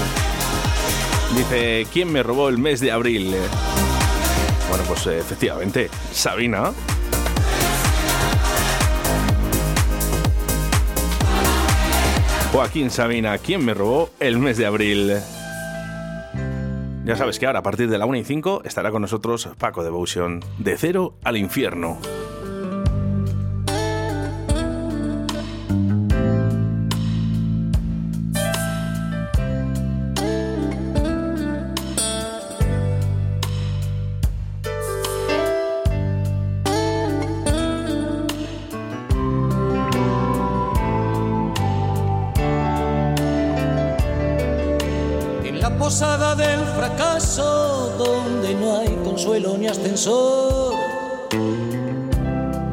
[1.36, 3.36] Dice, ¿quién me robó el mes de abril?
[4.70, 6.72] Bueno, pues eh, efectivamente, Sabina.
[12.56, 15.12] Joaquín Sabina, ¿quién me robó el mes de abril?
[17.04, 19.84] Ya sabes que ahora a partir de la 1 y 5 estará con nosotros Paco
[19.84, 22.00] Devotion, de cero al infierno.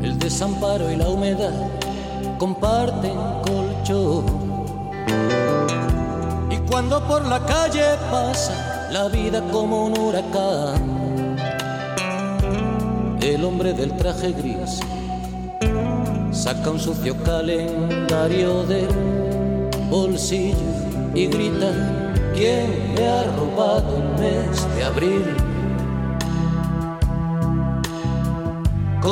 [0.03, 1.53] El desamparo y la humedad
[2.37, 4.25] comparten colchón.
[6.51, 11.37] Y cuando por la calle pasa la vida como un huracán,
[13.21, 14.81] el hombre del traje gris
[16.33, 18.89] saca un sucio calendario del
[19.89, 20.57] bolsillo
[21.15, 21.71] y grita
[22.35, 25.42] ¿Quién me ha robado el mes de abril?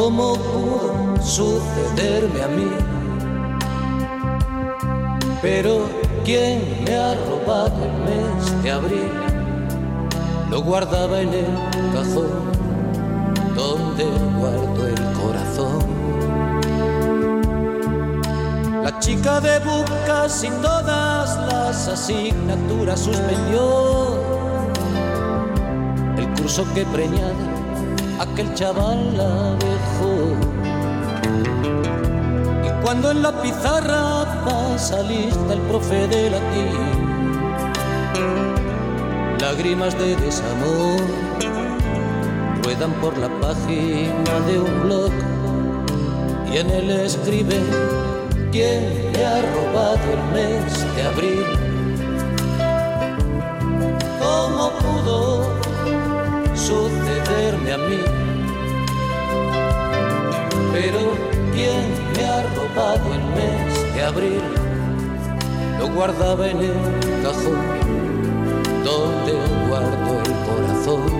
[0.00, 2.70] ¿Cómo pudo sucederme a mí?
[5.42, 5.90] Pero
[6.24, 9.12] ¿quién me ha robado el mes de abril?
[10.48, 11.44] Lo guardaba en el
[11.92, 12.30] cajón
[13.54, 14.06] donde
[14.38, 15.84] guardo el corazón.
[18.82, 24.14] La chica de Bucas y todas las asignaturas suspendió
[26.16, 27.49] el curso que preñada
[28.20, 30.12] aquel chaval la dejó.
[32.66, 37.00] Y cuando en la pizarra pasa lista el profe de latín,
[39.40, 41.00] lágrimas de desamor
[42.62, 45.12] ruedan por la página de un blog
[46.52, 47.58] y en él escribe
[48.52, 51.46] ¿Quién me ha robado el mes de abril?
[54.18, 55.60] ¿Cómo pudo
[57.54, 57.98] a mí.
[60.72, 61.00] Pero
[61.52, 61.84] ¿quién
[62.16, 64.42] me ha robado el mes de abril?
[65.78, 67.80] Lo guardaba en el cajón
[68.84, 69.32] donde
[69.68, 71.19] guardo el corazón.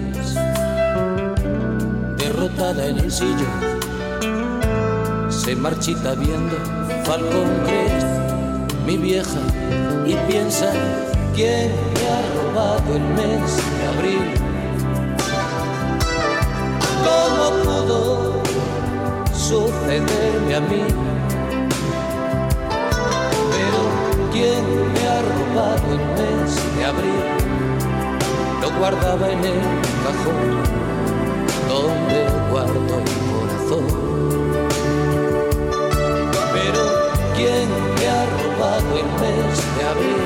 [2.51, 3.79] derrotada en el sillón,
[5.29, 6.55] se marchita viendo
[7.03, 8.07] Falcon Crest,
[8.85, 9.39] mi vieja,
[10.05, 10.71] y piensa
[11.35, 14.33] quién me ha robado el mes de abril.
[17.03, 18.43] ¿Cómo pudo
[19.33, 20.83] sucederme a mí?
[23.51, 23.81] Pero
[24.31, 27.23] quién me ha robado el mes de abril?
[28.61, 29.59] Lo guardaba en el
[30.03, 30.90] cajón
[31.71, 32.19] donde
[32.51, 33.85] guardo el corazón.
[36.53, 36.83] Pero
[37.35, 40.23] ¿quién me ha robado el mes de abril?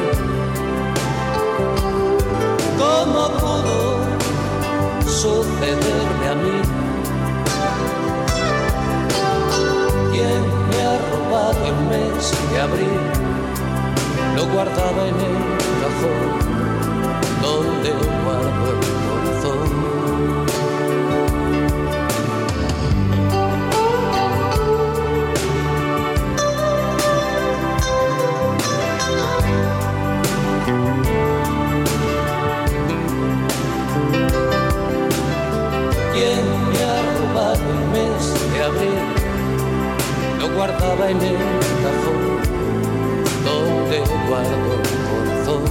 [2.81, 3.79] ¿Cómo pudo
[5.21, 6.57] sucederme a mí?
[10.11, 13.01] ¿Quién me ha robado el mes de abril?
[14.35, 15.37] Lo guardaba en el
[15.81, 16.45] cajón
[17.41, 18.14] donde
[40.55, 41.35] guardaba en el
[41.83, 42.21] cajón
[43.43, 45.63] donde guardo el corazón.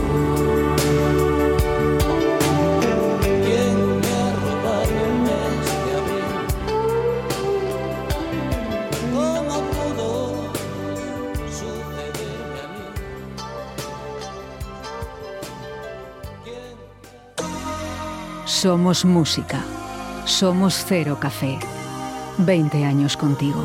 [3.44, 6.28] ¿Quién me ha robado el mes de abril?
[9.14, 10.08] ¿Cómo pudo
[11.48, 12.64] sucederme a?
[18.46, 19.58] Somos música.
[20.26, 21.58] Somos Cero Café.
[22.38, 23.64] 20 años contigo.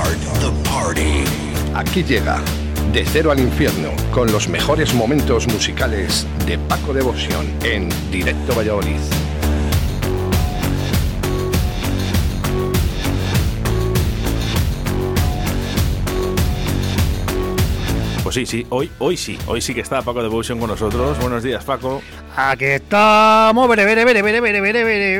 [0.00, 1.24] Start the party.
[1.74, 2.40] Aquí llega
[2.92, 8.98] De Cero al Infierno con los mejores momentos musicales de Paco Devoción en Directo Valladolid.
[18.22, 21.18] Pues sí, sí, hoy, hoy sí, hoy sí que está Paco Devotion con nosotros.
[21.18, 22.00] Buenos días, Paco.
[22.36, 25.18] Aquí estamos, vere, vere, vere, vere, vere, vere, vere,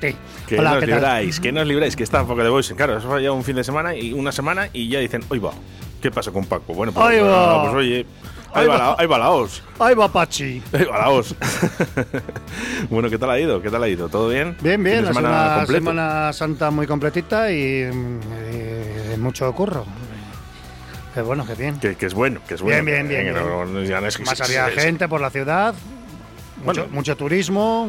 [0.00, 0.31] vere.
[0.52, 2.76] Que Hola, nos libráis, que nos libráis, que está Paco Devotion.
[2.76, 5.40] Claro, eso fue ya un fin de semana y una semana y ya dicen, oye
[5.40, 5.52] va,
[6.02, 6.74] ¿qué pasa con Paco?
[6.74, 8.04] Bueno, pues, pues oye, ahí
[8.62, 8.78] Ahí va, va.
[8.90, 9.62] la, ahí va la os.
[9.78, 10.62] Ahí va Pachi.
[10.74, 11.34] Ahí va la os.
[12.90, 13.62] bueno, ¿qué tal ha ido?
[13.62, 14.10] ¿Qué tal ha ido?
[14.10, 14.54] ¿todo bien?
[14.60, 15.80] Bien, bien, de sido semana completo.
[15.80, 19.86] Semana Santa muy completita y, y mucho curro.
[21.14, 21.78] Qué bueno, qué bien.
[21.80, 22.84] Que, que es bueno, que es bueno.
[22.84, 23.74] Bien, bien, bien, no- bien.
[23.84, 25.74] no- no Más había gente por la ciudad,
[26.62, 26.94] mucho, Bueno.
[26.94, 27.88] mucho turismo.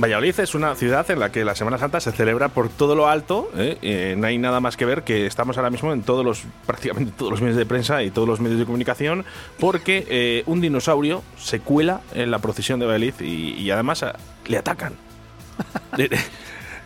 [0.00, 3.08] Valladolid es una ciudad en la que la Semana Santa se celebra por todo lo
[3.08, 3.50] alto.
[3.56, 3.78] ¿eh?
[3.82, 7.12] Eh, no hay nada más que ver que estamos ahora mismo en todos los, prácticamente
[7.16, 9.24] todos los medios de prensa y todos los medios de comunicación,
[9.58, 14.16] porque eh, un dinosaurio se cuela en la procesión de Valladolid y, y además a-
[14.46, 14.94] le atacan.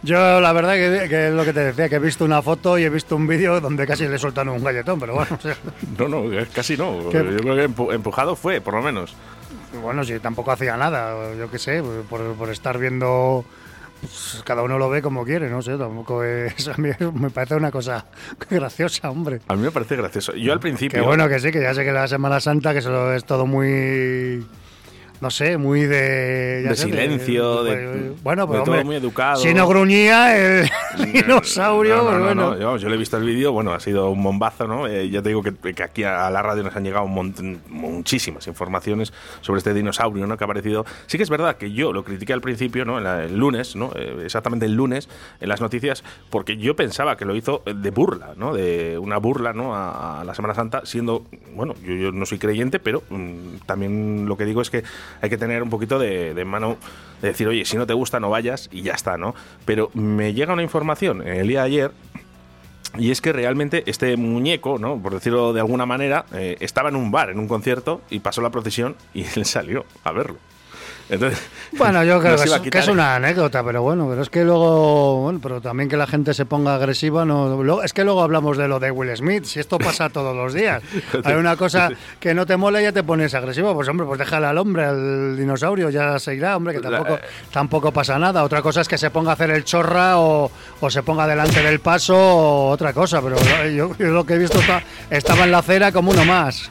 [0.03, 2.77] Yo la verdad que, que es lo que te decía, que he visto una foto
[2.79, 5.57] y he visto un vídeo donde casi le sueltan un galletón, pero bueno, o sea,
[5.99, 7.09] no, no, casi no.
[7.11, 7.19] ¿Qué?
[7.25, 9.15] Yo creo que empu- empujado fue, por lo menos.
[9.83, 13.45] Bueno, si tampoco hacía nada, yo qué sé, por, por estar viendo,
[14.01, 17.55] pues, cada uno lo ve como quiere, no sé, tampoco es, a mí me parece
[17.55, 18.07] una cosa
[18.51, 19.41] graciosa, hombre.
[19.49, 20.35] A mí me parece gracioso.
[20.35, 21.01] Yo al principio.
[21.01, 23.47] Que bueno que sí, que ya sé que la Semana Santa, que eso es todo
[23.47, 24.47] muy
[25.21, 26.61] no sé, muy de...
[26.65, 27.77] ya De sé, silencio, de-
[28.11, 29.37] pues, bueno, de pues todo muy educado.
[29.41, 30.69] Si no gruñía el
[31.13, 32.51] dinosaurio, No, no, pues no, bueno.
[32.55, 34.87] no, yo, yo le he visto el vídeo, bueno, ha sido un bombazo, ¿no?
[34.87, 38.47] Eh, ya te digo que, que aquí a, la radio nos han llegado un muchísimas
[38.47, 40.37] informaciones sobre este dinosaurio, ¿no?
[40.37, 40.85] Que ha aparecido.
[41.07, 42.99] Sí que es verdad que yo lo critiqué al principio, ¿no?
[42.99, 43.93] En la- el lunes, ¿no?
[43.97, 45.09] Eh, exactamente el lunes,
[45.41, 48.53] en las noticias, porque yo pensaba que lo hizo de burla, ¿no?
[48.55, 49.75] De una burla, ¿no?
[49.75, 54.27] A, a la Semana Santa, siendo, bueno, yo, yo no soy creyente, pero mm, también
[54.27, 54.83] lo que digo es que
[55.21, 56.77] hay que tener un poquito de, de mano
[57.23, 59.35] de decir, oye, si no te gusta, no vayas y ya está, ¿no?
[59.65, 61.93] Pero me llega una información el día de ayer
[62.97, 65.01] y es que realmente este muñeco, ¿no?
[65.01, 68.41] por decirlo de alguna manera, eh, estaba en un bar, en un concierto, y pasó
[68.41, 70.39] la procesión y él salió a verlo.
[71.11, 71.39] Entonces,
[71.73, 75.39] Bueno, yo creo que es, que una anécdota, pero bueno, pero es que luego, bueno,
[75.43, 78.69] pero también que la gente se ponga agresiva, no, luego- es que luego hablamos de
[78.69, 80.83] lo de Will Smith, si esto pasa todos los días.
[81.25, 81.91] Hay una cosa
[82.21, 84.85] que no te mola y ya te pones agresivo, pues hombre, pues déjale al hombre,
[84.85, 87.19] al dinosaurio, ya se irá, hombre, que tampoco,
[87.53, 88.43] tampoco pasa nada.
[88.45, 90.51] Otra cosa es que se ponga a hacer el chorra o,
[90.81, 93.37] o se ponga delante del paso o otra cosa, pero
[93.71, 96.71] yo, yo lo que he visto está- estaba en la acera como uno más.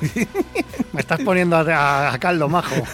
[0.92, 2.74] Me estás poniendo a, a- a caldo majo.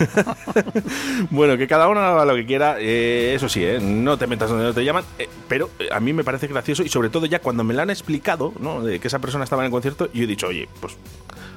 [1.30, 4.48] Bueno, que cada uno haga lo que quiera, eh, eso sí, eh, no te metas
[4.50, 7.26] donde no te llaman, eh, pero eh, a mí me parece gracioso y sobre todo
[7.26, 8.82] ya cuando me lo han explicado, ¿no?
[8.82, 10.96] De que esa persona estaba en el concierto, yo he dicho, oye, pues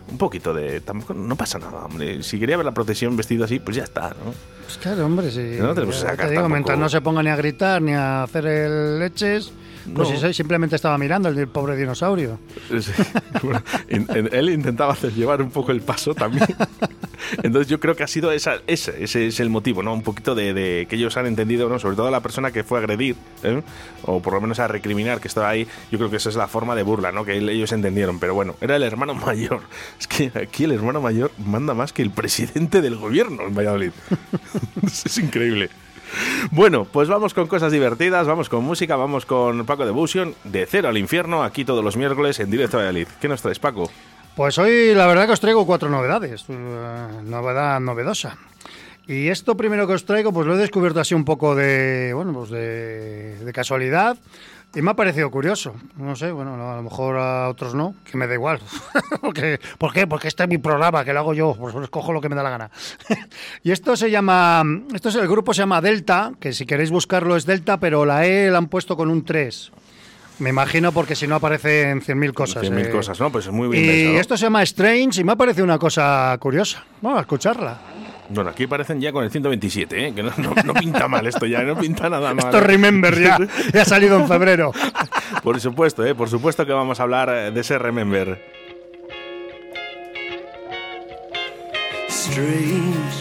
[0.10, 0.82] un poquito de...
[0.82, 2.24] Tampoco, no pasa nada, hombre.
[2.24, 4.34] Si quería ver la procesión vestido así, pues ya está, ¿no?
[4.66, 5.58] Pues claro, hombre, sí.
[5.60, 8.46] No sacar te digo, tampoco- mientras no se ponga ni a gritar ni a hacer
[8.48, 9.52] el leches,
[9.96, 10.28] pues No.
[10.28, 12.40] si simplemente estaba mirando el pobre dinosaurio.
[12.80, 12.92] Sí.
[13.42, 16.46] Bueno, en- en- él intentaba hacer llevar un poco el paso también.
[17.44, 19.94] Entonces yo creo que ha sido esa, ese, ese es el motivo, ¿no?
[19.94, 21.80] Un poquito de, de que ellos han entendido, ¿no?
[21.80, 23.62] Sobre todo la persona que fue a agredir, ¿eh?
[24.04, 25.68] o por lo menos a recriminar que estaba ahí.
[25.92, 27.24] Yo creo que esa es la forma de burla, ¿no?
[27.26, 28.20] Que ellos entendieron.
[28.20, 29.62] Pero bueno, era el hermano mayor.
[30.00, 33.92] Es que aquí el hermano mayor manda más que el presidente del gobierno en Valladolid.
[34.84, 35.70] es increíble.
[36.52, 40.66] Bueno, pues vamos con cosas divertidas, vamos con música, vamos con Paco de Busion, de
[40.66, 43.08] cero al infierno, aquí todos los miércoles en directo a Valladolid.
[43.20, 43.90] ¿Qué nos traes, Paco?
[44.36, 48.38] Pues hoy la verdad que os traigo cuatro novedades, eh, novedad novedosa.
[49.08, 52.32] Y esto primero que os traigo, pues lo he descubierto así un poco de, bueno,
[52.32, 54.18] pues de, de casualidad.
[54.76, 55.74] Y me ha parecido curioso.
[55.98, 58.60] No sé, bueno, a lo mejor a otros no, que me da igual.
[59.22, 60.06] Porque, ¿Por qué?
[60.06, 62.44] Porque este es mi programa, que lo hago yo, pues escojo lo que me da
[62.44, 62.72] la gana.
[63.64, 64.64] y esto se llama,
[64.94, 68.28] esto es, el grupo se llama Delta, que si queréis buscarlo es Delta, pero la
[68.28, 69.72] E la han puesto con un 3.
[70.38, 72.64] Me imagino porque si no aparece en 100.000 cosas.
[72.64, 72.90] 100.000 eh.
[72.92, 73.32] cosas, ¿no?
[73.32, 74.20] Pues es muy bien Y pensado.
[74.20, 76.86] esto se llama Strange y me ha parecido una cosa curiosa.
[77.02, 77.78] Vamos a escucharla.
[78.30, 80.14] Bueno, aquí parecen ya con el 127, ¿eh?
[80.14, 82.46] Que no, no- no pinta mal esto ya, no pinta nada mal.
[82.46, 83.38] Esto es Remember ya,
[83.74, 84.72] ya ha salido en febrero.
[85.44, 86.14] Por supuesto, ¿eh?
[86.14, 88.40] Por supuesto que vamos a hablar eh, de ese Remember.
[92.10, 93.18] strange.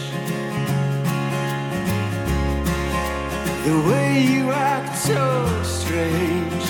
[3.65, 6.65] The way you act so strange.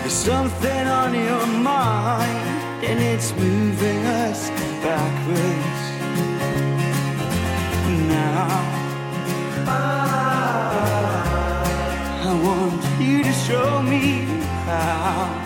[0.00, 4.50] There's something on your mind, and it's moving us
[4.82, 5.80] backwards.
[8.08, 8.48] Now,
[12.28, 14.04] I want you to show me
[14.66, 15.40] how.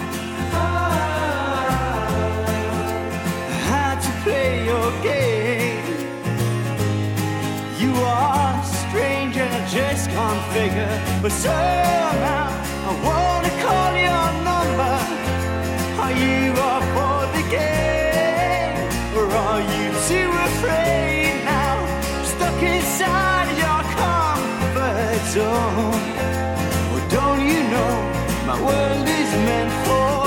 [3.68, 5.84] how to play your game.
[7.78, 12.48] You are strange and I just can't figure, but somehow
[12.88, 14.94] I wanna call your number.
[16.02, 17.17] Are you up for
[17.50, 18.76] game,
[19.16, 21.76] or are you too afraid now?
[22.24, 26.02] Stuck inside your comfort zone.
[26.90, 27.94] Well, don't you know
[28.46, 30.17] my world is meant for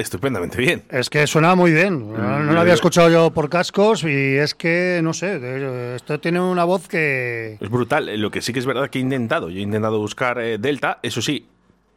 [0.00, 0.82] estupendamente bien.
[0.90, 2.12] Es que suena muy bien.
[2.12, 6.40] No, no lo había escuchado yo por cascos y es que, no sé, esto tiene
[6.40, 7.58] una voz que...
[7.60, 8.08] Es brutal.
[8.08, 9.50] Eh, Lo que sí que es verdad que he intentado.
[9.50, 10.98] Yo he intentado buscar eh, Delta.
[11.02, 11.46] Eso sí,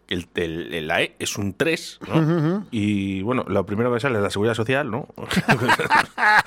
[0.10, 2.20] el, el- el- la E es un 3, ¿no?
[2.22, 2.64] Ujú, ujú.
[2.72, 5.08] Y bueno, lo primero que me sale es la seguridad social, ¿no?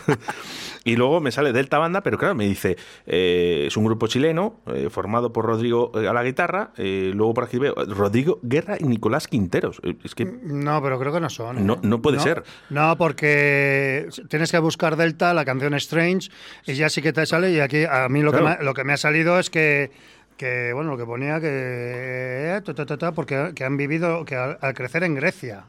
[0.85, 2.77] y luego me sale Delta Banda, pero claro, me dice,
[3.07, 6.71] eh, es un grupo chileno eh, formado por Rodrigo eh, a la guitarra.
[6.77, 9.81] eh, luego por aquí veo Rodrigo Guerra y Nicolás Quinteros.
[10.05, 11.67] Es que No, pero creo que no son.
[11.67, 12.45] no, no puede ser.
[12.71, 16.31] No, porque tienes que buscar Delta, la canción Strange,
[16.67, 17.51] y ya sí que te sale.
[17.53, 19.91] Y aquí a mí lo, que, me, lo que me ha salido es que,
[20.37, 21.47] que bueno, lo que ponía que.
[21.51, 25.65] eh, ta, ta, porque que han vivido, que al, al crecer en Grecia.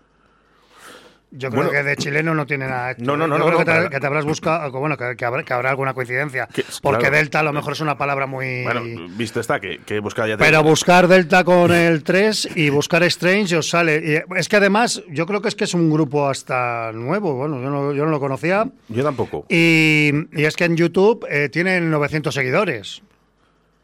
[1.30, 2.92] Yo creo Bueno, que de chileno no tiene nada.
[2.92, 3.04] hecho.
[3.04, 5.18] No, no, no, Yo no, creo no, que, te, que te habrás buscado, bueno, que,
[5.18, 6.48] que habrá, que habrá alguna coincidencia.
[6.82, 7.16] porque claro.
[7.18, 8.64] Delta a lo mejor es una palabra muy.
[8.64, 10.38] Bueno, visto está que, buscado ya.
[10.38, 14.02] te Pero buscar Delta con el 3 y buscar Strange os sale.
[14.30, 17.34] Y es que además, yo creo que es que es un grupo hasta nuevo.
[17.36, 18.66] Bueno, yo no, yo no lo conocía.
[18.88, 19.46] Yo tampoco.
[19.50, 23.02] Y, y es que en YouTube eh, tienen 900 seguidores.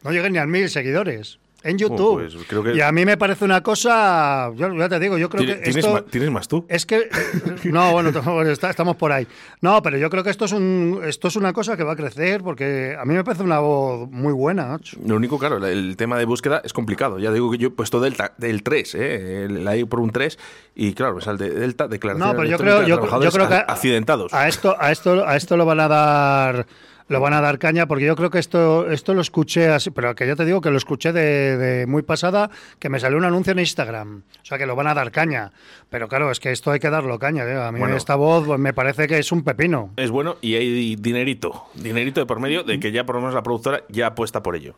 [0.04, 1.38] No llegan ni a 1000 seguidores.
[1.66, 2.20] En YouTube.
[2.30, 4.50] pues creo que- Y a mí me parece una cosa.
[4.54, 5.54] Yo ya te digo, yo creo que.
[5.54, 6.66] tienes, esto, ma- tienes más tú.
[6.68, 7.08] es que
[7.64, 8.10] no, bueno,
[8.50, 9.26] estamos por ahí.
[9.62, 11.96] No, pero yo creo que esto es un esto es una cosa que va a
[11.96, 14.76] crecer porque a mí me parece una voz muy buena.
[15.06, 17.18] Lo único, claro, la- el tema de búsqueda es complicado.
[17.18, 19.46] Ya digo que yo he puesto Delta del 3, ¿eh?
[19.48, 20.38] La he por un 3
[20.74, 24.34] y claro, me sale Delta, declaración No, pero yo creo, de yo, creo que accidentados.
[24.34, 26.66] a esto, a esto, a esto lo van a dar,
[27.08, 30.14] lo van a dar caña porque yo creo que esto, esto lo escuché así, pero
[30.14, 33.24] que yo te digo que lo escuché de, de muy pasada, que me salió un
[33.24, 35.52] anuncio en Instagram, o sea que lo van a dar caña,
[35.90, 37.56] pero claro es que esto hay que darlo caña, ¿eh?
[37.60, 37.96] a mí Bueno.
[37.96, 39.90] esta voz pues, me parece que es un pepino.
[39.96, 43.34] Es bueno y hay dinerito, dinerito de por medio de que ya por lo menos
[43.34, 44.74] la productora ya apuesta por ello.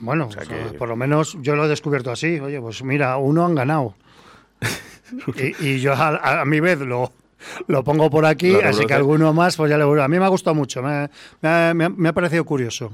[0.00, 0.44] Bueno, o sea,
[0.78, 2.38] por lo menos yo lo he descubierto así.
[2.38, 3.94] Oye, pues mira, uno han ganado.
[5.36, 7.12] y, y yo a, a mi vez lo,
[7.66, 10.28] lo pongo por aquí, así que alguno más, pues ya le A mí me ha
[10.28, 11.08] gustado mucho, me,
[11.40, 12.92] me ha- me ha- me ha parecido curioso.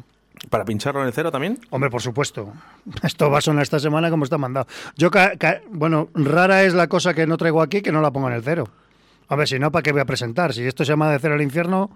[0.50, 1.58] ¿Para pincharlo en el cero también?
[1.70, 2.52] Hombre, por supuesto.
[3.02, 4.66] Esto va a sonar esta semana como está mandado.
[4.96, 8.10] Yo, ca- ca- bueno, rara es la cosa que no traigo aquí que no la
[8.12, 8.68] pongo en el cero.
[9.28, 10.54] A ver, si no, ¿para qué voy a presentar?
[10.54, 11.90] Si esto se llama de cero al infierno,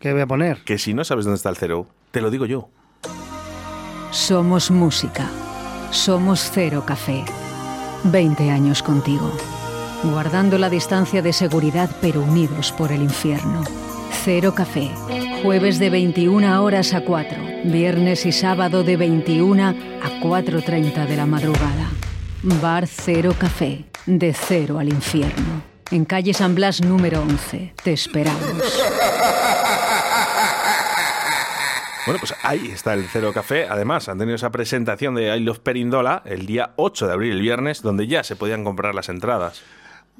[0.00, 0.64] ¿qué voy a poner?
[0.64, 2.68] Que si no sabes dónde está el cero, te lo digo yo.
[4.10, 5.28] Somos música.
[5.90, 7.24] Somos Cero Café.
[8.04, 9.30] 20 años contigo.
[10.04, 13.62] Guardando la distancia de seguridad pero unidos por el infierno.
[14.24, 14.90] Cero Café.
[15.42, 17.38] Jueves de 21 horas a 4.
[17.64, 19.74] Viernes y sábado de 21 a
[20.20, 21.88] 4.30 de la madrugada.
[22.42, 23.84] Bar Cero Café.
[24.06, 25.62] De cero al infierno.
[25.92, 27.74] En calle San Blas número 11.
[27.82, 28.40] Te esperamos.
[32.04, 33.68] Bueno, pues ahí está el Cero Café.
[33.70, 37.80] Además, han tenido esa presentación de I Perindola el día 8 de abril, el viernes,
[37.80, 39.62] donde ya se podían comprar las entradas.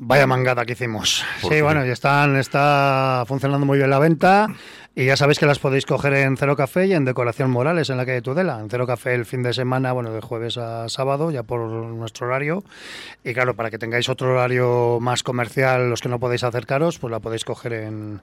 [0.04, 1.24] Vaya mangada que hicimos.
[1.40, 1.62] ¿Por Sí, qué?
[1.62, 4.48] bueno, y están, está funcionando muy bien la venta.
[4.94, 7.96] Y ya sabéis que las podéis coger en Cero Café y en Decoración Morales, en
[7.96, 8.60] la calle Tudela.
[8.60, 12.26] En Cero Café el fin de semana, bueno, de jueves a sábado, ya por nuestro
[12.26, 12.62] horario.
[13.24, 17.10] Y claro, para que tengáis otro horario más comercial, los que no podéis acercaros, pues
[17.10, 18.20] la podéis coger en,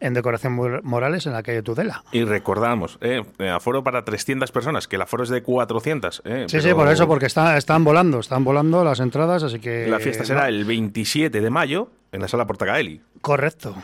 [0.00, 2.02] en Decoración Mor- Morales, en la calle Tudela.
[2.10, 6.22] Y recordamos, eh, aforo para 300 personas, que el aforo es de 400.
[6.24, 9.60] eh, Sí, pero sí, por eso, porque está, están volando, están volando las entradas, así
[9.60, 9.86] que...
[9.86, 13.00] La fiesta será no, el 27 de mayo en la sala Portacaeli.
[13.20, 13.76] Correcto.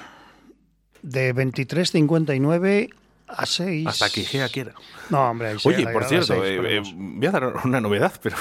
[1.02, 2.90] De 23.59
[3.28, 3.86] a 6.
[3.86, 4.74] Hasta que Igea quiera.
[5.10, 8.36] No, hombre, ahí Oye, por a cierto, eh, eh, voy a dar una novedad, pero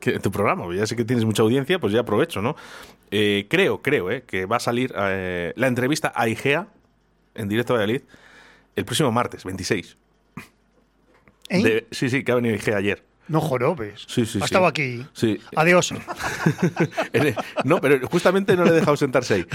[0.00, 2.56] que tu programa, ya sé que tienes mucha audiencia, pues ya aprovecho, ¿no?
[3.10, 6.66] Eh, creo, creo, eh, que va a salir la entrevista a Igea
[7.34, 8.02] en directo a Valladolid
[8.74, 9.96] el próximo martes, 26.
[11.50, 11.62] ¿Eh?
[11.62, 13.04] De- sí, sí, que ha venido Igea ayer.
[13.28, 14.04] No jorobes.
[14.08, 14.44] Sí, sí, ha sí.
[14.44, 15.06] estado aquí.
[15.12, 15.38] Sí.
[15.56, 15.92] Adiós.
[17.64, 19.46] No, pero justamente no le he dejado sentarse ahí.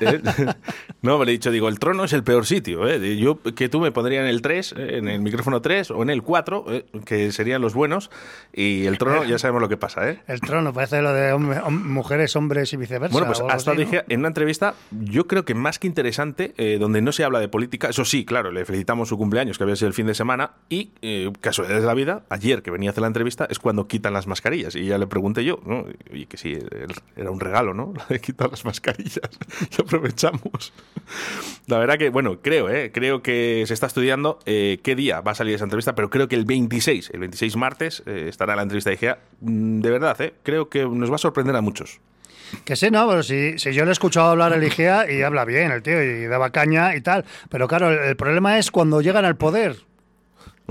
[0.00, 0.20] ¿Eh?
[1.02, 2.86] No, me le he dicho, digo, el trono es el peor sitio.
[2.86, 3.16] ¿eh?
[3.16, 6.10] Yo que tú me pondría en el 3, eh, en el micrófono 3 o en
[6.10, 8.10] el 4, eh, que serían los buenos,
[8.52, 10.10] y el trono ya sabemos lo que pasa.
[10.10, 10.20] ¿eh?
[10.26, 13.12] El trono, parece lo de hombre- hom- mujeres, hombres y viceversa.
[13.14, 13.88] Bueno, pues o algo ha estado así, ¿no?
[13.88, 17.40] Igea en una entrevista, yo creo que más que interesante, eh, donde no se habla
[17.40, 17.88] de política.
[17.88, 20.90] Eso sí, claro, le felicitamos su cumpleaños, que había sido el fin de semana, y
[21.40, 24.26] casualidades de la vida, ayer que venía a hacer la entrevista, es cuando quitan las
[24.26, 24.74] mascarillas.
[24.74, 25.84] Y ya le pregunté yo, ¿no?
[26.12, 26.58] Y que sí,
[27.16, 27.92] era un regalo, ¿no?
[27.96, 29.20] La de quitar las mascarillas.
[29.78, 30.72] y aprovechamos.
[31.66, 32.90] La verdad que, bueno, creo, ¿eh?
[32.92, 36.28] Creo que se está estudiando eh, qué día va a salir esa entrevista, pero creo
[36.28, 39.18] que el 26, el 26 martes, eh, estará la entrevista de Igea.
[39.40, 40.34] Mm, De verdad, ¿eh?
[40.42, 42.00] Creo que nos va a sorprender a muchos.
[42.64, 45.44] Que sí, no, pero si, si yo le he escuchado hablar el IGEA y habla
[45.44, 47.24] bien el tío y daba caña y tal.
[47.48, 49.76] Pero claro, el, el problema es cuando llegan al poder.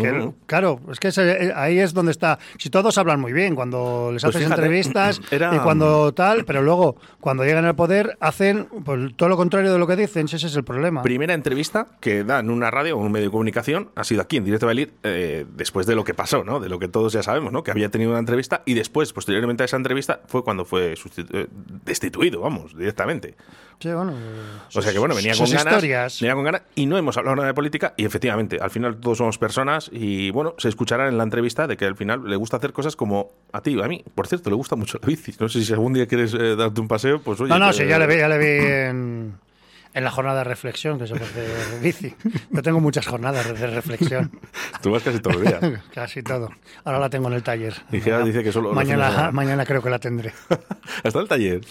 [0.02, 0.32] Que.
[0.46, 2.40] Claro, es que ese- ahí es donde está.
[2.58, 6.46] Si todos hablan muy bien, cuando les Pues haces fíjate, entrevistas era- y cuando tal,
[6.46, 10.26] pero luego, cuando llegan al poder, hacen pues, todo lo contrario de lo que dicen.
[10.26, 11.02] Ese es el problema.
[11.02, 14.38] Primera entrevista que da en una radio o un medio de comunicación ha sido aquí,
[14.38, 16.60] en Directo Valid, eh, después de lo que pasó, ¿no?
[16.60, 17.64] De lo que todos ya sabemos, ¿no?
[17.64, 21.28] Que había tenido una entrevista y después, posteriormente a esa entrevista, fue cuando fue sustitu-
[21.34, 21.48] eh,
[21.86, 23.36] destituido, vamos, directamente.
[23.80, 24.14] Sí, bueno,
[24.76, 26.20] O sea que bueno, venía con ganas, historias.
[26.20, 29.20] venía con ganas y no hemos hablado nada de política y efectivamente, al final todos
[29.20, 32.58] somos personas y bueno, se escuchará en la entrevista de que al final le gusta
[32.58, 34.04] hacer cosas como a ti a mí.
[34.16, 35.34] Por cierto, le gusta mucho la bici.
[35.40, 37.50] No sé si algún día quieres eh, darte un paseo, pues oye.
[37.50, 39.34] no, no, sí, ya le vi, ya le vi en,
[39.94, 42.14] en la jornada de reflexión que se hace de bici.
[42.52, 44.30] Yo tengo muchas jornadas de reflexión.
[44.82, 45.82] Tú vas casi todos los días.
[45.94, 46.50] Casi todo.
[46.84, 47.76] Ahora la tengo en el taller.
[47.94, 50.34] Y dice que solo Mañana, mañana creo que la tendré.
[51.04, 51.62] Hasta el taller.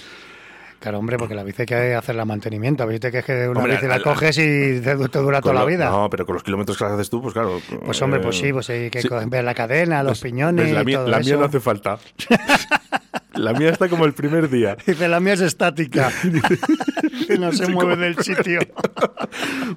[0.81, 2.87] Claro, hombre, porque la bici hay que hacerle mantenimiento.
[2.87, 5.55] Viste que es que una Hombre, bici la al- coges y te, te dura toda
[5.55, 5.91] la vida.
[5.91, 7.61] No, pero con los kilómetros que haces tú, pues claro.
[7.85, 9.09] Pues hombre, pues eh, sí, pues hay que sí.
[9.27, 11.99] ver la cadena, los piñones Pues la y mía, todo la mía no hace falta.
[13.39, 14.77] la mía está como el primer día.
[14.87, 16.11] Dice, la mía es estática.
[17.27, 18.61] que no se Sí, mueve del sitio.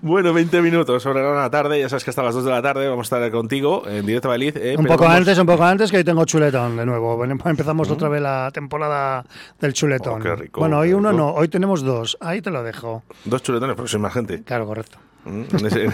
[0.02, 1.80] Bueno, 20 minutos sobre la tarde.
[1.80, 4.28] Ya sabes que hasta las 2 de la tarde vamos a estar contigo en directo
[4.30, 4.58] a Valid.
[4.58, 7.18] eh, Un poco vamos- antes, un poco antes, que hoy tengo chuletón de nuevo.
[7.18, 9.26] Ven- Empezamos otra vez la temporada
[9.60, 10.22] del chuletón.
[10.22, 11.22] Oh, qué rico, bueno, hoy qué uno rico.
[11.24, 12.18] no, hoy tenemos dos.
[12.22, 13.04] Ahí te lo dejo.
[13.26, 14.44] Dos chuletones, porque soy más gente.
[14.44, 14.98] Claro, correcto.
[15.26, 15.90] Mm, ese-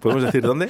[0.00, 0.68] ¿Podemos decir dónde?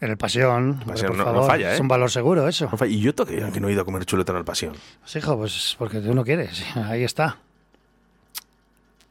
[0.00, 0.80] En el Pasión.
[0.86, 1.46] Pasión, por no- no favor.
[1.50, 1.74] falla, ¿eh?
[1.74, 2.68] Es un valor seguro eso.
[2.78, 2.86] No.
[2.86, 4.74] Y yo toque que no he ido a comer chuletón al pasión.
[5.00, 6.64] Pues hijo, pues porque tú no quieres.
[6.76, 7.38] Ahí está.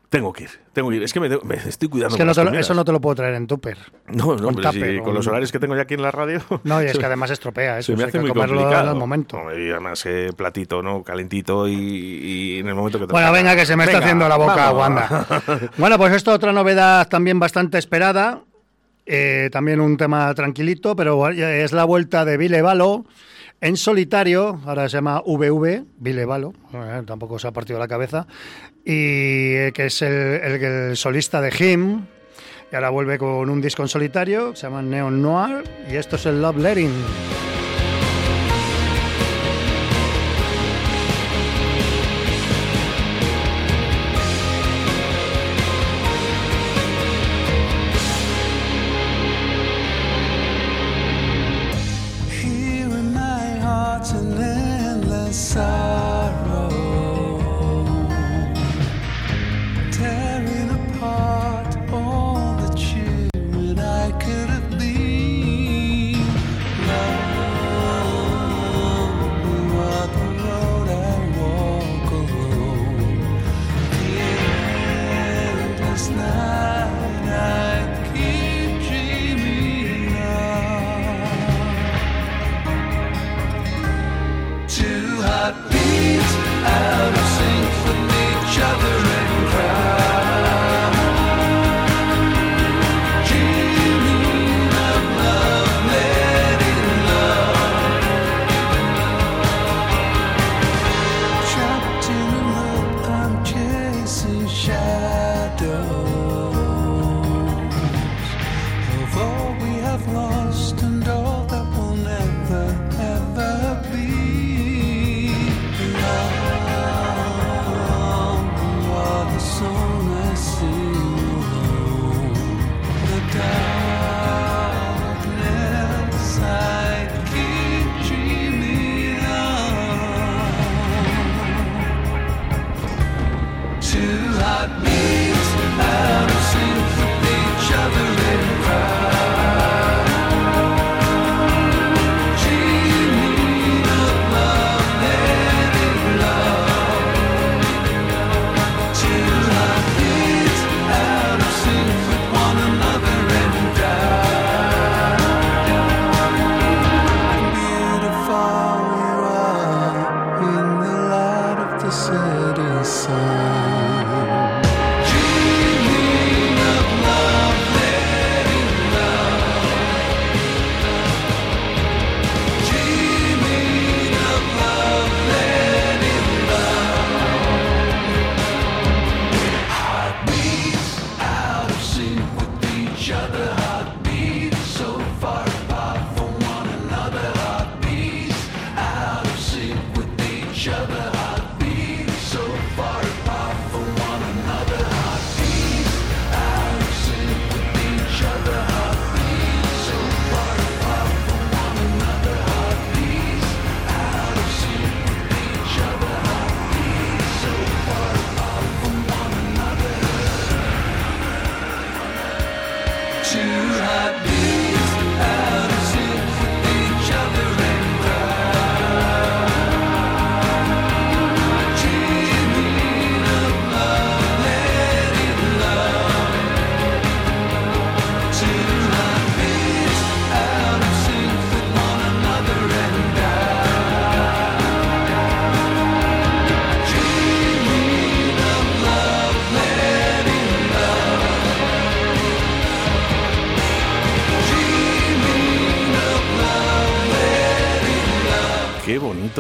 [0.10, 1.04] Tengo que ir, tengo que ir.
[1.04, 2.14] Es que me, me estoy cuidando.
[2.14, 3.80] Es que no te lo- eso no te lo puedo traer en tupper.
[4.10, 6.40] No, no, pero si tupper, con los horarios que tengo ya aquí en la radio.
[6.64, 7.94] No, y es que además estropea eso.
[7.94, 8.92] Se me hace muy comerlo complicado.
[8.92, 9.42] al momento.
[9.44, 11.02] No, y además, eh, platito, ¿no?
[11.02, 14.06] Calentito y, y en el momento que te Bueno, venga, que se me está Venga,
[14.06, 14.78] haciendo la boca vamos.
[14.80, 15.26] Wanda.
[15.80, 18.42] Bueno, pues esto otra novedad también bastante esperada.
[19.06, 23.06] Eh, también un tema tranquilito, pero es la vuelta de Vile Valo
[23.62, 24.60] en solitario.
[24.66, 26.54] Ahora se llama VV, Vile Valo.
[26.74, 28.28] eh, tampoco se ha partido la cabeza.
[28.86, 32.06] Y eh, que es el, solista de Him.
[32.72, 35.64] Y ahora vuelve con un disco en solitario, se llama Neon Noir.
[35.92, 37.53] Y esto es el Love Letting.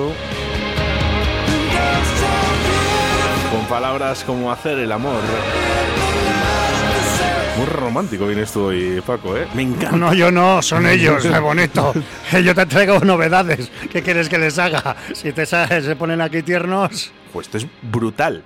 [0.01, 0.13] Momento.
[3.51, 5.21] Con palabras como hacer el amor.
[7.57, 9.47] Muy romántico vienes tú hoy, Paco, ¿eh?
[9.53, 9.95] Me encanta.
[9.95, 11.93] No, yo no, son ellos, qué bonito.
[12.43, 13.71] Yo te traigo novedades.
[13.91, 14.95] ¿Qué quieres que les haga?
[15.13, 17.11] Si te sa- se ponen aquí tiernos.
[17.31, 18.43] Pues esto es brutal.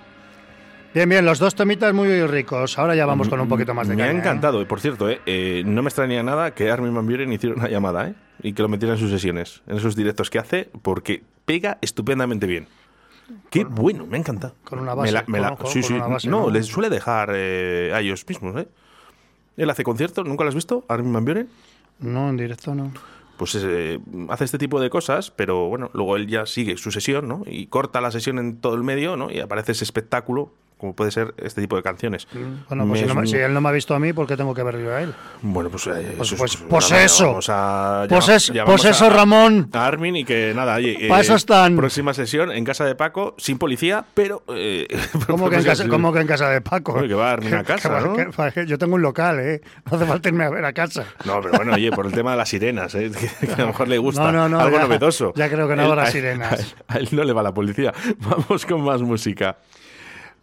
[0.93, 2.77] Bien, bien, los dos tomitas muy ricos.
[2.79, 4.19] Ahora ya vamos con un poquito más de Me ha caña, ¿eh?
[4.19, 4.61] encantado.
[4.61, 7.69] Y por cierto, eh, eh, no me extraña nada que Armin Van Buren hiciera una
[7.69, 8.13] llamada, ¿eh?
[8.41, 12.45] Y que lo metiera en sus sesiones, en esos directos que hace, porque pega estupendamente
[12.45, 12.67] bien.
[13.49, 14.53] Qué bueno, me ha encantado.
[14.65, 15.93] Con una Me base, la- me la- con- con- sí, con sí.
[15.95, 16.49] una base, no, ¿no?
[16.51, 18.67] les suele dejar eh, a ellos mismos, ¿eh?
[19.55, 20.85] Él hace conciertos, ¿nunca lo has visto?
[20.87, 21.49] Armin Van Buren.
[21.99, 22.91] No, en directo no.
[23.37, 23.99] Pues eh,
[24.29, 27.43] hace este tipo de cosas, pero bueno, luego él ya sigue su sesión, ¿no?
[27.45, 29.31] Y corta la sesión en todo el medio, ¿no?
[29.31, 32.27] Y aparece ese espectáculo, como puede ser este tipo de canciones.
[32.69, 34.61] Bueno, pues si, no él no me ha visto a mí, ¿por qué tengo que
[34.63, 35.13] ver yo a él?
[35.41, 37.25] Bueno, pues, eh, Pues- eso es- pues- pues, pues nada, eso.
[37.27, 39.69] vamos a- Pues llama- es- pues eso, a- Ramón.
[39.73, 41.75] A Armin y que nada, oye, eso están.
[41.75, 44.43] Próxima sesión en casa de Paco, sin policía, pero.
[44.49, 44.87] Eh,
[45.27, 46.93] ¿Cómo que, en casa, cómo que en casa de Paco?
[46.93, 48.15] Oye, que va a Armin a casa, va- ¿no?
[48.15, 49.61] que va- yo tengo un local, ¿eh?
[49.89, 51.05] No hace falta irme a ver a casa.
[51.25, 53.11] No, pero bueno, oye, por el tema de las sirenas, ¿eh?
[53.41, 54.31] que, a lo mejor le gusta.
[54.31, 55.33] No, no, no, algo ya- novedoso.
[55.35, 56.75] ya creo que no Él- habrá a- sirenas.
[56.87, 57.93] A, a él no le va la policía.
[58.19, 59.57] Vamos con más música.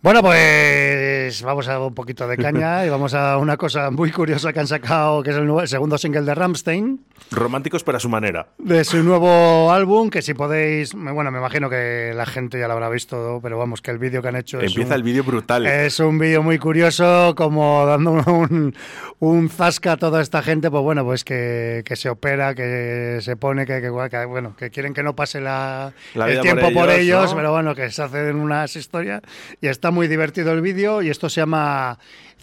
[0.05, 4.53] Bueno, pues vamos a un poquito de caña y vamos a una cosa muy curiosa
[4.53, 8.01] que han sacado, que es el, nuevo- el segundo single de Ramstein, Románticos, pero a
[8.01, 8.49] su manera.
[8.59, 12.75] de su nuevo álbum, que si podéis, bueno, me imagino que la gente ya lo
[12.75, 15.25] habrá visto, pero vamos, que el vídeo que han hecho es Empieza un- el vídeo
[15.25, 15.67] brutal.
[15.67, 18.75] Es un vídeo muy curioso, como dando un,
[19.21, 23.37] un zasca a toda esta gente, pues bueno, pues que, que se opera, que se
[23.37, 26.73] pone, que, que- que, bueno, que quieren que no pase la, La el tiempo por
[26.85, 27.37] por ellos, ellos, ¿no?
[27.37, 29.23] pero bueno, que se hacen unas historias
[29.61, 31.97] y está muy divertido el vídeo y esto se llama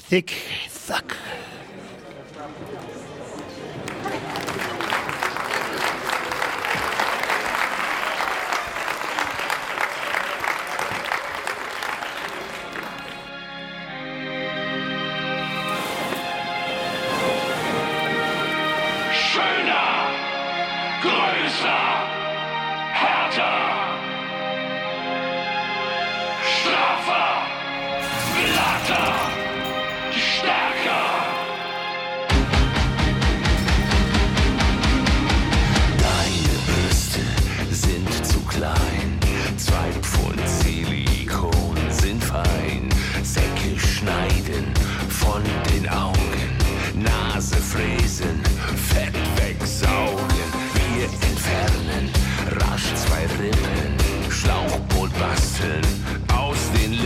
[0.09, 0.31] Thick
[0.87, 1.13] Zack.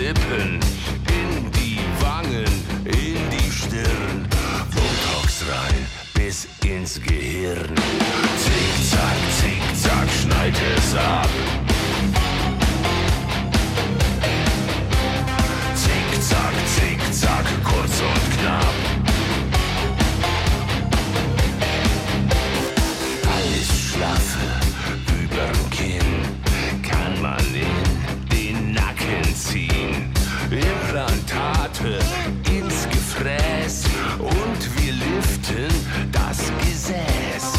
[0.05, 0.59] Lippen
[1.09, 2.45] in die Wangen,
[2.83, 4.27] in die Stirn.
[4.69, 7.73] Botox rein bis ins Gehirn.
[8.37, 11.29] Zick-Zack, Zick-Zack, schneid es ab.
[15.73, 18.84] Zick-Zack, Zick-Zack, kurz und knapp.
[36.35, 37.54] ask his ass.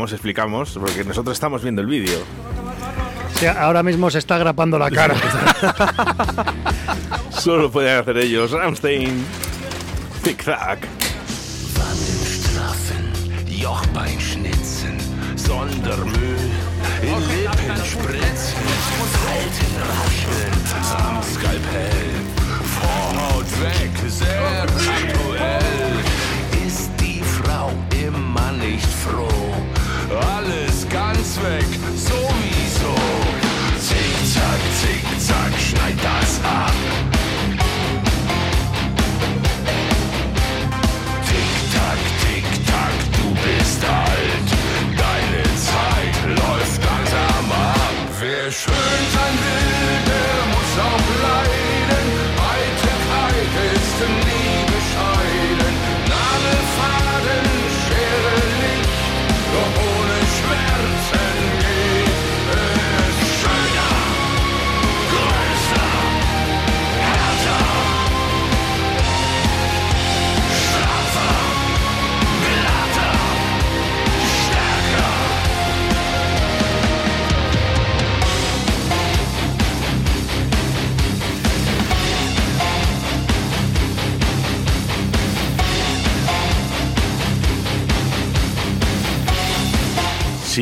[0.00, 2.18] Explicamos, explicamos, porque nosotros estamos viendo el vídeo.
[3.34, 5.14] Sí, ahora mismo se está grapando la cara.
[7.30, 8.50] Solo lo pueden hacer ellos.
[8.50, 9.24] Ramstein.
[10.22, 10.78] Tic-Tac.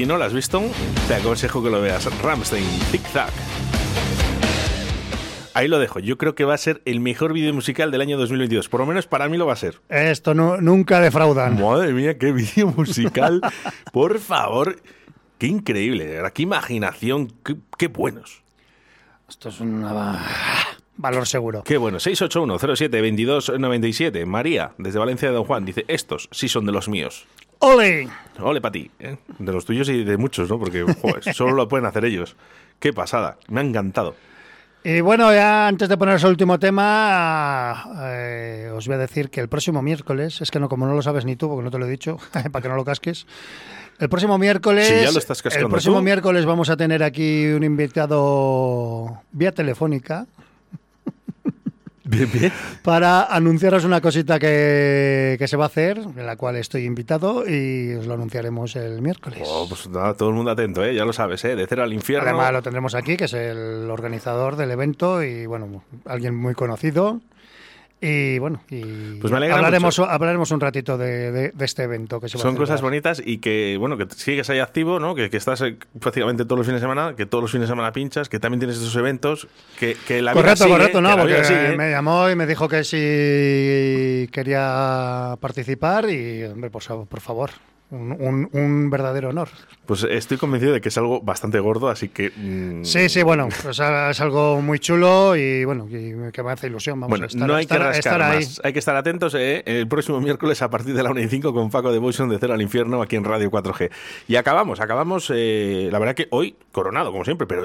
[0.09, 0.63] No lo has visto,
[1.07, 2.07] te aconsejo que lo veas.
[2.23, 3.31] Ramstein, Tic Tac.
[5.55, 5.99] Ahí lo dejo.
[5.99, 8.69] Yo creo que va a ser el mejor vídeo musical del año 2022.
[8.71, 9.81] Por lo menos para mí lo va a ser.
[9.91, 11.61] Esto no- nunca defraudan.
[11.61, 13.41] Madre mía, qué vídeo musical.
[13.93, 14.81] Por favor.
[15.37, 16.33] Qué increíble, de verdad.
[16.33, 17.33] Qué imaginación.
[17.45, 18.43] Qué, qué buenos.
[19.29, 19.85] Esto es un
[20.99, 21.63] valor seguro.
[21.65, 21.99] Qué bueno.
[21.99, 24.27] 681-07-2297.
[24.27, 27.27] María, desde Valencia de Don Juan, dice: Estos sí son de los míos.
[27.61, 28.09] ¡Ole!
[28.41, 28.91] Ole para ti.
[29.01, 29.17] ¿eh?
[29.39, 30.59] De los tuyos y de muchos, ¿no?
[30.59, 32.37] Porque joder, solo lo pueden hacer ellos.
[32.79, 33.37] Qué pasada.
[33.49, 34.15] Me ha encantado.
[34.85, 39.41] Y bueno, ya antes de poner el último tema, eh, os voy a decir que
[39.41, 41.79] el próximo miércoles, es que no, como no lo sabes ni tú, porque no te
[41.79, 42.17] lo he dicho,
[42.53, 43.27] para que no lo casques.
[43.99, 44.87] El próximo miércoles.
[44.87, 46.03] Sí, ya lo estás cascando El próximo tú.
[46.03, 50.27] miércoles vamos a tener aquí un invitado vía telefónica
[52.09, 52.53] Bien, bien.
[52.83, 57.45] para anunciaros una cosita que, que se va a hacer, en la cual estoy invitado
[57.47, 59.43] y os lo anunciaremos el miércoles.
[59.45, 60.95] Oh, pues nada, todo el mundo atento, ¿eh?
[60.95, 61.55] Ya lo sabes, ¿eh?
[61.55, 62.27] De cero al infierno.
[62.27, 67.21] Además lo tendremos aquí, que es el organizador del evento y bueno, alguien muy conocido.
[68.01, 70.09] Y bueno, y Pues me hablaremos, mucho.
[70.09, 73.39] hablaremos un ratito de, de- de este evento que se va Son cosas bonitas y
[73.39, 75.17] que, bueno, que sigues ahí activo, ¿no?
[75.17, 77.73] Que, que estás eh, prácticamente todos los fines de semana, que todos los fines de
[77.73, 79.49] semana pinchas, que también tienes estos eventos,
[79.81, 81.77] que, que la vida correcto, sigue, correcto, no, porque sigue.
[81.77, 87.51] me llamó y me dijo que si quería participar y, hombre, por, fa- por favor,
[87.91, 89.49] un, un- un verdadero honor.
[89.89, 92.31] Pues estoy convencido de que es algo bastante gordo, así que...
[92.37, 96.67] mm, Sí, sí, bueno, pues es algo muy chulo y bueno, y que me hace
[96.67, 97.01] ilusión.
[97.01, 98.37] Vamos Bueno, a estar, no hay estar- que rascar estar ahí.
[98.45, 98.61] más.
[98.65, 99.63] Hay que estar atentos ¿eh?
[99.65, 102.53] el próximo miércoles a partir de la 1 y 5 con Paco Devotion de Cero
[102.53, 103.91] al Infierno aquí en Radio 4G.
[104.29, 107.63] Y acabamos, acabamos, eh, la verdad que hoy coronado, como siempre, pero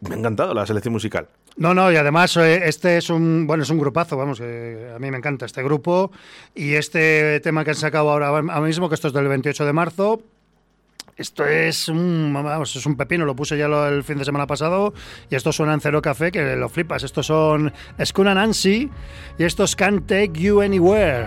[0.00, 1.28] me ha encantado la selección musical.
[1.56, 4.98] No, no, y además eh, este es un bueno es un grupazo, vamos, eh, a
[4.98, 6.10] mí me encanta este grupo
[6.52, 9.72] y este tema que han sacado ahora, ahora mismo, que esto es del 28 de
[9.72, 10.20] marzo.
[11.20, 14.46] Esto es un, vamos, es un pepino, lo puse ya lo- el fin de semana
[14.46, 14.94] pasado
[15.28, 17.02] y esto suena en Cero Café, que lo flipas.
[17.02, 18.88] Estos son Skuna Nancy
[19.38, 21.26] y estos Can't Take You Anywhere.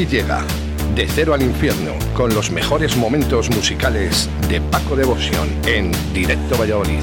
[0.00, 0.40] Aquí llega
[0.94, 7.02] De Cero al Infierno con los mejores momentos musicales de Paco Devoción en Directo Valladolid.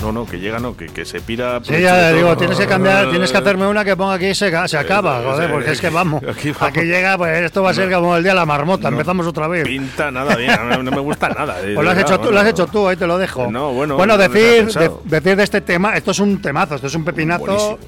[0.00, 1.60] No, no, que llega, no, que, que se pira.
[1.62, 4.50] Sí, ya digo, tienes que cambiar, tienes que hacerme una que ponga aquí y se,
[4.66, 6.20] se acaba, joder, porque es que vamos.
[6.28, 6.62] Aquí vamos.
[6.76, 9.24] Aquí llega, pues esto va a ser como el día de la marmota, No empezamos
[9.28, 9.62] otra vez.
[9.64, 11.60] Pinta nada bien, no, no me gusta nada.
[11.60, 13.48] eh, Pues lo has hecho tú, lo has hecho tú, ahí te lo dejo.
[13.52, 16.88] No, bueno, bueno no decir, de- decir de este tema, esto es un temazo, esto
[16.88, 17.44] es un pepinazo.
[17.44, 17.78] Buenísimo.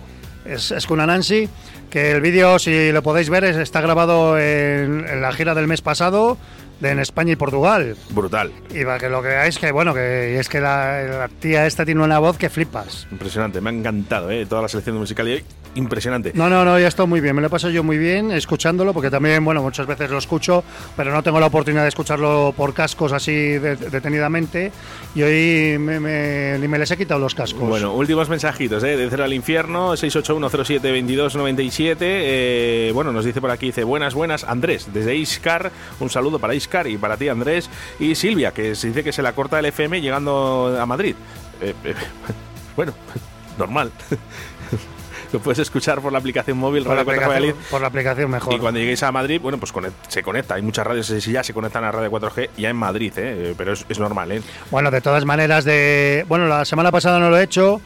[0.44, 1.48] Es, es con Nancy,
[1.94, 5.68] que el vídeo, si lo podéis ver, es- está grabado en, en la gira del
[5.68, 6.36] mes pasado
[6.82, 7.96] en España y Portugal.
[8.10, 11.66] Brutal, Y para que lo que veáis, que bueno, que es que la, la tía
[11.66, 13.06] esta tiene una voz que flipas.
[13.10, 15.44] impresionante, me ha encantado, eh, toda la selección musical hoy,
[15.76, 16.32] impresionante.
[16.34, 17.34] No, no, no, ya está muy bien.
[17.34, 20.62] Me lo he pasado yo muy bien escuchándolo, porque también, bueno, muchas veces lo escucho,
[20.96, 24.72] pero no tengo la oportunidad de escucharlo por cascos así de- detenidamente.
[25.14, 27.68] Y hoy me, me- ni me les he quitado los cascos.
[27.68, 28.96] Bueno, últimos mensajitos, ¿eh?
[28.96, 31.96] De Cero al Infierno, 681072297.
[32.00, 35.70] Eh, bueno, nos dice por aquí, dice, buenas, buenas, Andrés, desde Iscar,
[36.00, 37.68] un saludo para Iscar y para ti, Andrés.
[37.98, 41.14] Y Silvia, que se dice que se la corta el FM llegando a Madrid.
[41.60, 41.94] Eh, eh,
[42.76, 42.92] bueno,
[43.58, 43.90] normal.
[45.32, 47.68] Lo puedes escuchar por la aplicación móvil por la, Radio 4 aplicación, Valladolid.
[47.70, 48.54] por la aplicación mejor.
[48.54, 50.54] Y cuando lleguéis a Madrid, bueno, pues conect- se conecta.
[50.54, 53.52] Hay muchas radios que ya se conectan a Radio 4G ya en Madrid, ¿eh?
[53.58, 54.42] pero es, es normal, ¿eh?
[54.70, 57.80] Bueno, de todas maneras, de bueno, la semana pasada no lo he hecho.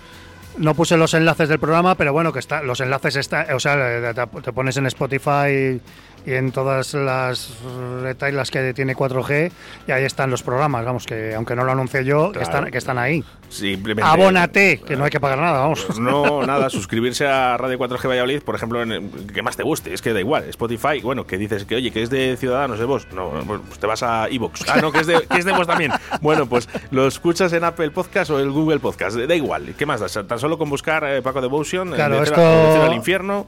[0.59, 4.12] No puse los enlaces del programa, pero bueno, que está, los enlaces están, o sea,
[4.12, 5.80] te, te pones en Spotify
[6.26, 7.51] y en todas las
[8.02, 9.51] retailas que tiene 4G
[9.86, 12.78] y ahí están los programas, vamos, que aunque no lo anuncié yo, que, están, que
[12.78, 13.24] están ahí.
[13.49, 14.09] Simplemente.
[14.11, 15.99] Abónate, que no hay que pagar nada, vamos.
[15.99, 19.95] No, nada, suscribirse a Radio 4G Valladolid, por ejemplo, en el- que más te guste,
[19.95, 20.45] es que da igual.
[20.51, 23.87] Spotify, bueno, que dices que, oye, que es de Ciudadanos de Vos, no, pues te
[23.87, 24.69] vas a Evox.
[24.69, 25.93] Ah, no, que es de, que es de Vos también.
[26.20, 29.75] Bueno, pues lo escuchas en Apple Podcast o el Google Podcast, da igual.
[29.79, 30.09] ¿Qué más da?
[30.27, 33.47] Tan solo con buscar eh, Paco Devotion, Claro, de, esto- al infierno.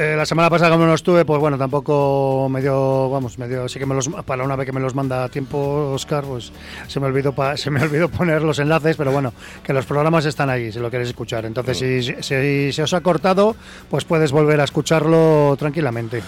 [0.00, 3.68] Eh, la semana pasada como no estuve, pues bueno, tampoco me dio, vamos, me dio,
[3.68, 6.52] sí que me los, para una vez que me los manda a tiempo Oscar, pues
[6.86, 9.32] se me olvidó, pa- se me olvidó poner los enlaces, pero bueno,
[9.64, 11.44] que los programas están ahí, si lo queréis escuchar.
[11.46, 13.56] Entonces, si, si, si se os ha cortado,
[13.90, 16.22] pues puedes volver a escucharlo tranquilamente.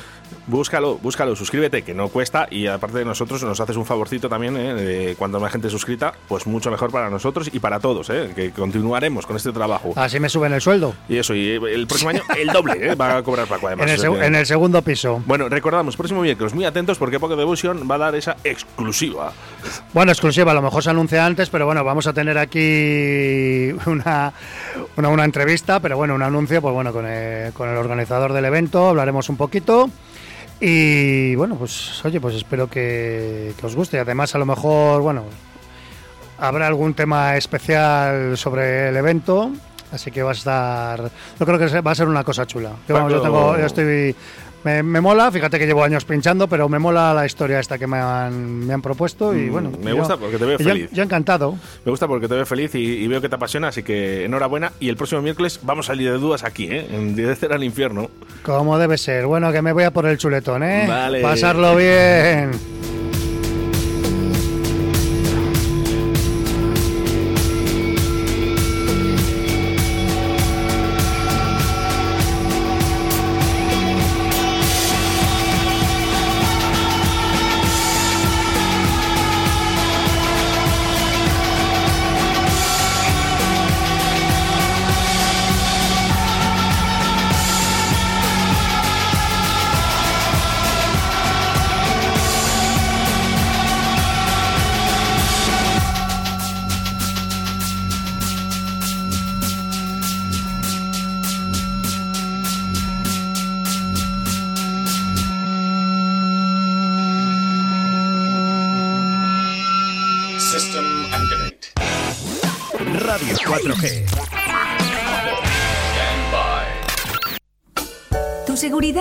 [0.51, 4.56] Búscalo, búscalo, suscríbete, que no cuesta y aparte de nosotros nos haces un favorcito también,
[4.59, 5.14] ¿eh?
[5.16, 8.32] cuando más gente suscrita, pues mucho mejor para nosotros y para todos, ¿eh?
[8.35, 9.93] que continuaremos con este trabajo.
[9.94, 10.93] Así me suben el sueldo.
[11.09, 12.94] Y eso, y el próximo año el doble ¿eh?
[12.97, 13.85] va a cobrar Paco además.
[13.89, 15.22] En el, que- en el segundo piso.
[15.24, 19.32] Bueno, recordamos, próximo miércoles, muy atentos porque Poco Devotion va a dar esa exclusiva.
[19.94, 24.32] Bueno, exclusiva, a lo mejor se anuncia antes, pero bueno, vamos a tener aquí una,
[24.97, 28.44] una, una entrevista, pero bueno, un anuncio, pues bueno, con el, con el organizador del
[28.47, 29.89] evento, hablaremos un poquito.
[30.61, 33.99] Y bueno, pues oye, pues espero que, que os guste.
[33.99, 35.24] Además, a lo mejor, bueno,
[36.39, 39.51] habrá algún tema especial sobre el evento.
[39.93, 41.11] Así que va a estar.
[41.39, 42.73] Yo creo que va a ser una cosa chula.
[42.89, 44.15] Yo, vamos, yo tengo, yo estoy.
[44.65, 47.87] Me, me mola, fíjate que llevo años pinchando, pero me mola la historia esta que
[47.87, 49.73] me han, me han propuesto y Mm, bueno.
[49.82, 50.91] me yo- gusta porque te veo feliz.
[50.93, 51.57] Yo encantado.
[51.85, 54.73] Me gusta porque te veo feliz y, y veo que te apasiona, así que enhorabuena.
[54.78, 56.87] Y el próximo miércoles vamos a salir de dudas aquí, ¿eh?
[56.93, 58.11] en Directo al Infierno.
[58.43, 59.27] Como debe ser.
[59.27, 60.85] Bueno, que me voy a por el chuletón, ¿eh?
[60.87, 61.23] Vale.
[61.23, 62.51] Pasarlo bien.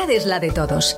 [0.10, 0.98] Es la de todos.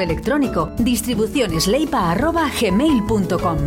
[0.00, 3.58] electrónico distribucionesleipa.gmail.com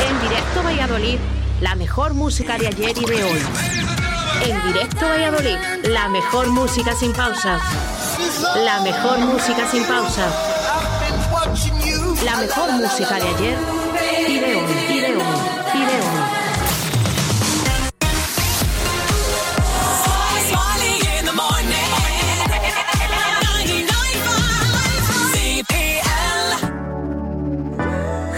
[0.00, 1.18] En directo Valladolid,
[1.60, 3.40] la mejor música de ayer y de hoy.
[4.46, 7.60] En directo Valladolid, la mejor música sin pausa.
[8.64, 10.32] La mejor música sin pausa.
[12.24, 13.58] La mejor música de ayer
[14.28, 15.22] y de hoy, y de hoy,
[15.74, 16.43] y de hoy.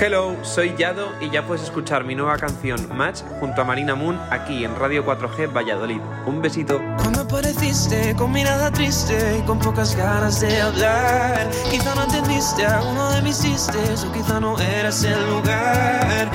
[0.07, 4.17] Hello, soy Yado y ya puedes escuchar mi nueva canción Match junto a Marina Moon
[4.31, 6.01] aquí en Radio 4G Valladolid.
[6.27, 6.81] Un besito.
[6.99, 12.83] Cuando apareciste con mirada triste y con pocas ganas de hablar Quizá no entendiste a
[12.83, 16.31] uno de mis chistes o quizá no eras el lugar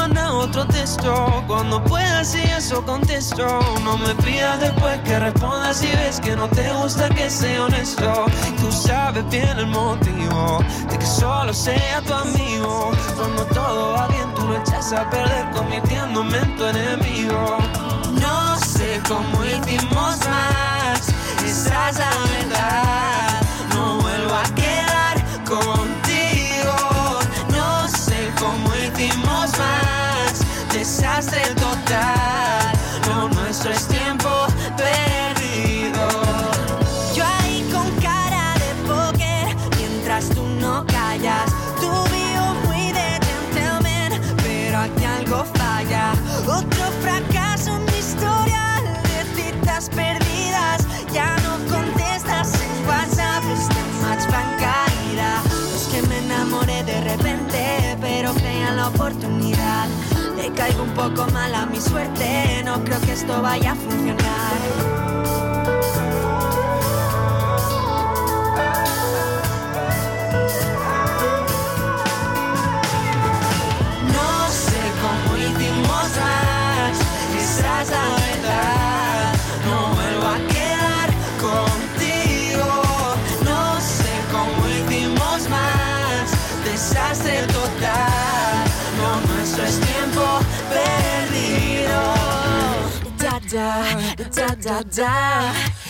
[0.00, 1.12] manda otro texto.
[1.46, 3.46] Cuando puedas y eso contesto.
[3.84, 8.26] No me pidas después que respondas y ves que no te gusta que sea honesto.
[8.60, 12.92] Tú sabes bien el motivo de que solo sea tu amigo.
[13.16, 17.58] Cuando todo va bien tú lo echas a perder convirtiéndome en tu enemigo.
[18.24, 21.00] No sé cómo hicimos más,
[21.44, 23.09] esa es la verdad.
[61.00, 65.49] Poco mal a mi suerte, no creo que esto vaya a funcionar.
[94.20, 95.89] Da da da da.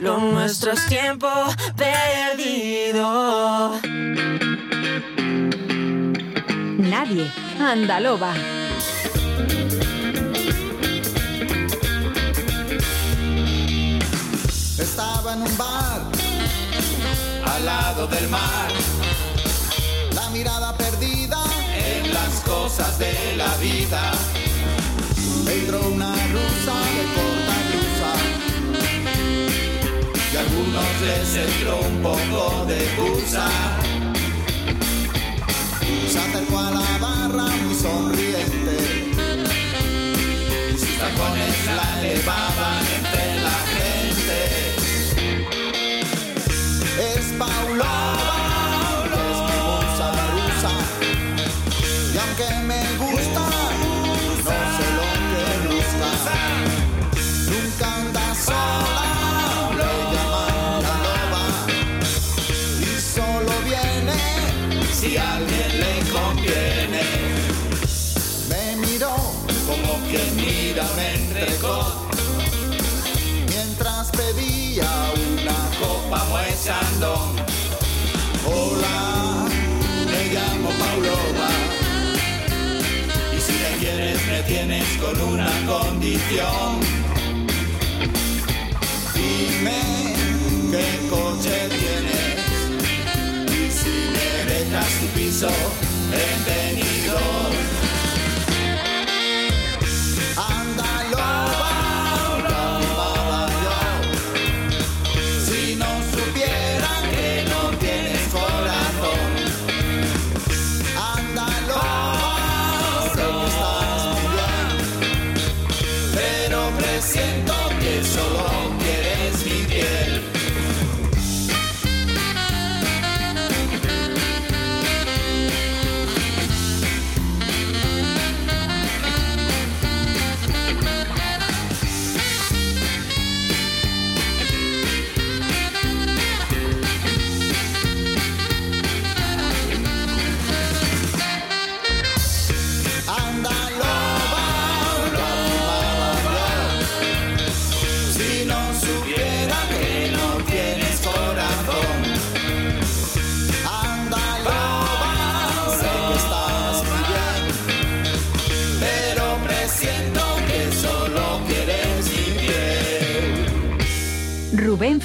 [0.00, 1.28] lo nuestro es tiempo
[1.76, 3.06] perdido
[6.78, 7.30] Nadie.
[7.60, 8.32] Andaloba.
[14.78, 16.02] Estaba en un bar
[17.44, 18.68] al lado del mar.
[20.14, 21.42] La mirada perdida
[21.74, 24.12] en las cosas de la vida.
[25.48, 26.85] Entró una rusa
[30.76, 33.48] algunos les entró un poco de gusa.
[36.08, 38.76] Se acercó a la barra muy sonriente
[40.74, 44.38] y sus tacones la elevaban entre la gente.
[47.16, 48.05] Es Paulova,
[78.44, 79.46] Hola,
[80.04, 81.48] me llamo Paulova.
[83.36, 86.80] Y si me quieres, me tienes con una condición.
[89.14, 89.80] Dime
[90.72, 92.38] qué coche tienes.
[93.46, 96.44] Y si me dejas tu piso en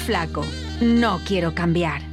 [0.02, 0.44] Flaco,
[0.80, 2.11] no quiero cambiar.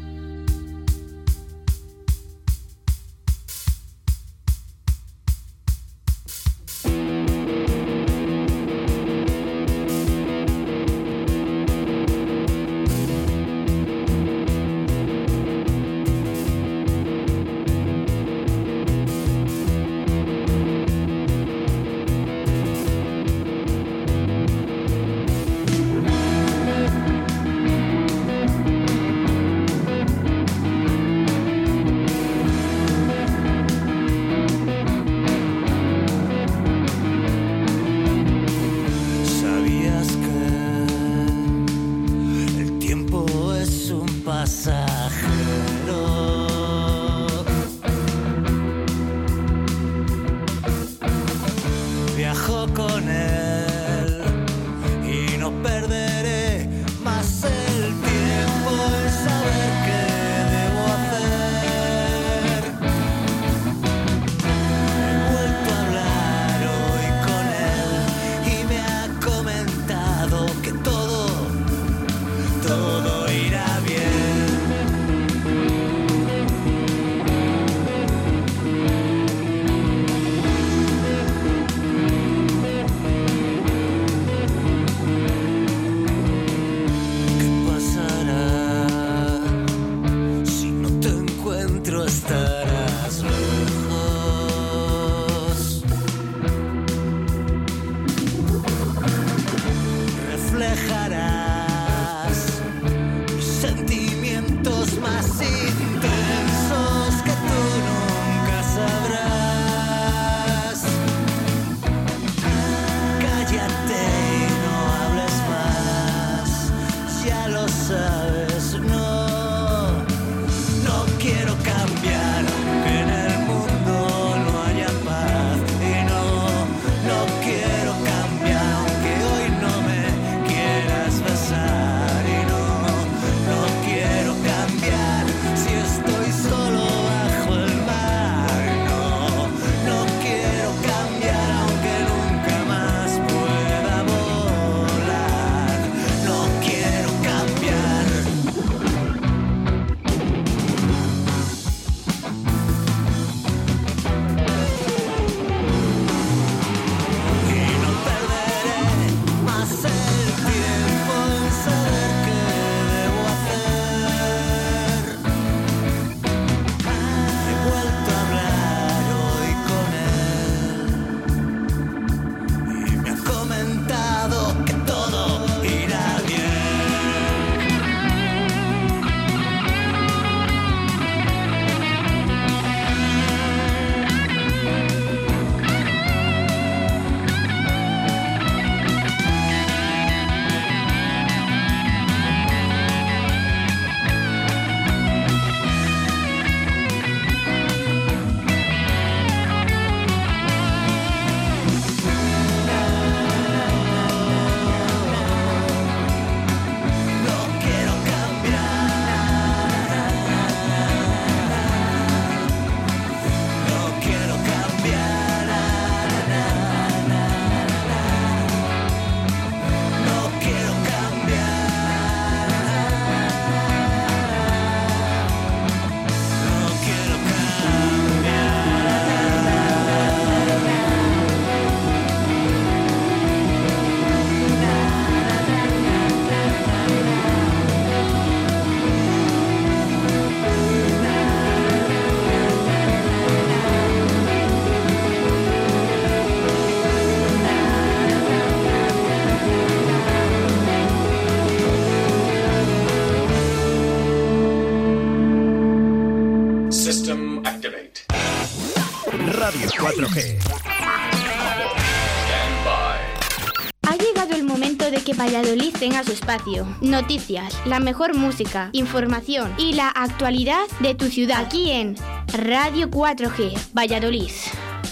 [265.90, 266.68] Tenga su espacio.
[266.82, 271.96] Noticias, la mejor música, información y la actualidad de tu ciudad aquí en
[272.32, 274.30] Radio 4G, Valladolid.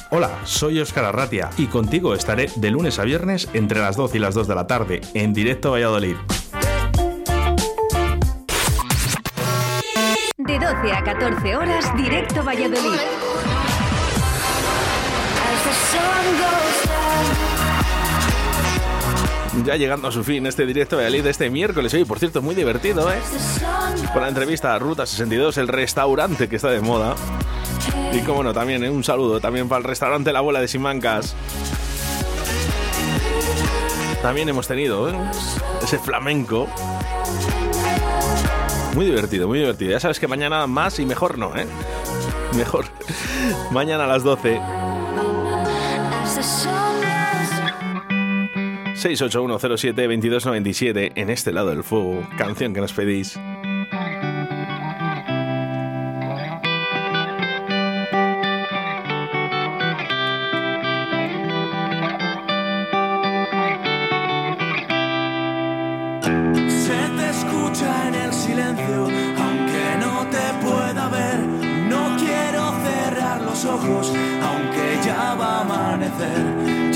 [0.10, 4.20] Hola, soy Óscar Arratia y contigo estaré de lunes a viernes entre las 12 y
[4.20, 6.16] las 2 de la tarde en directo a Valladolid.
[10.38, 13.27] De 12 a 14 horas, directo Valladolid.
[19.68, 21.94] Ya llegando a su fin este directo a Valladolid de este miércoles.
[21.94, 23.20] Hoy, por cierto, muy divertido, ¿eh?
[24.14, 27.16] Con la entrevista a Ruta 62, el restaurante que está de moda.
[28.14, 28.90] Y como no, también ¿eh?
[28.90, 31.36] un saludo también para el restaurante La Bola de Simancas.
[34.22, 35.16] También hemos tenido ¿eh?
[35.84, 36.70] ese flamenco.
[38.96, 39.92] Muy divertido, muy divertido.
[39.92, 41.68] Ya sabes que mañana más y mejor no, ¿eh?
[42.56, 42.86] Mejor.
[43.72, 44.62] mañana a las 12.
[48.98, 52.28] 681072297 en este lado del fuego.
[52.36, 53.34] Canción que nos pedís.
[53.34, 53.40] Se
[67.18, 69.08] te escucha en el silencio,
[69.38, 71.38] aunque no te pueda ver.
[71.88, 74.12] No quiero cerrar los ojos,
[74.42, 76.87] aunque ya va a amanecer.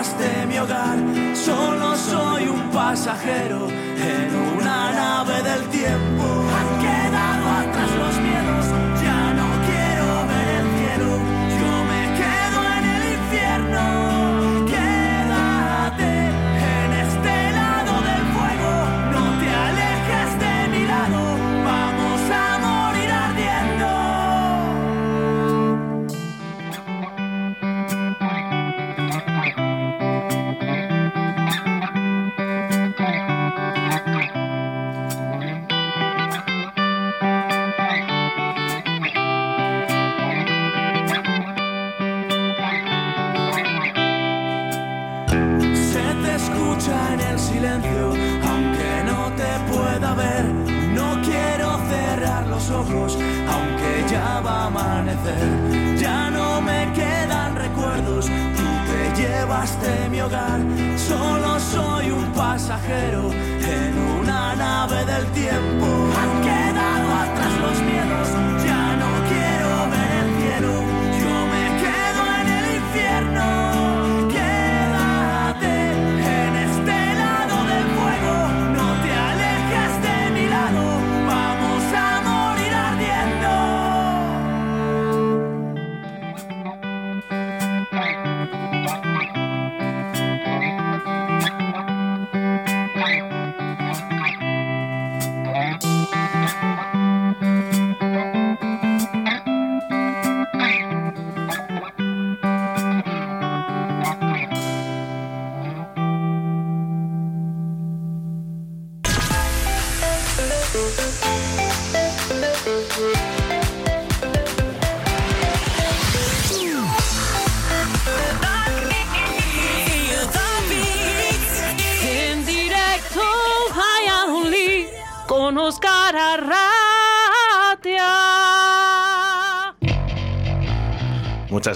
[0.00, 0.98] Llevaste mi hogar.
[1.34, 6.24] Solo soy un pasajero en una nave del tiempo.
[6.56, 7.39] Han quedado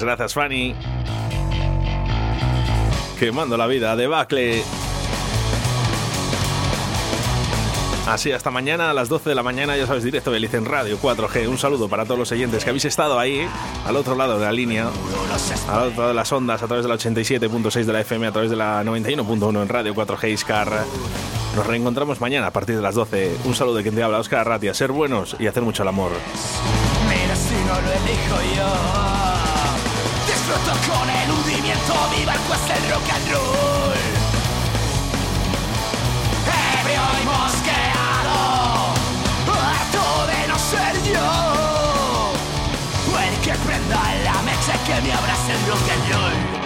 [0.03, 0.75] Gracias, Fanny.
[3.19, 4.62] Quemando la vida, debacle.
[8.07, 10.99] Así, hasta mañana a las 12 de la mañana, ya sabes, directo de en Radio
[11.01, 11.49] 4G.
[11.49, 13.49] Un saludo para todos los oyentes que habéis estado ahí,
[13.87, 14.89] al otro lado de la línea,
[15.69, 18.33] al otro lado de las ondas, a través de la 87.6 de la FM, a
[18.33, 20.85] través de la 91.1 en Radio 4G Iscar.
[21.57, 23.39] Nos reencontramos mañana a partir de las 12.
[23.45, 24.75] Un saludo de quien te habla, Oscar Arratia.
[24.75, 26.11] Ser buenos y hacer mucho el amor.
[27.09, 29.03] Mira si no lo elijo yo.
[30.86, 33.94] Con el hundimiento, mi barco es el rock and roll.
[36.81, 38.39] Ebrio y mosqueado,
[39.48, 42.32] harto de no ser yo.
[43.19, 46.64] El que prenda la mecha que me abrace el rock and roll.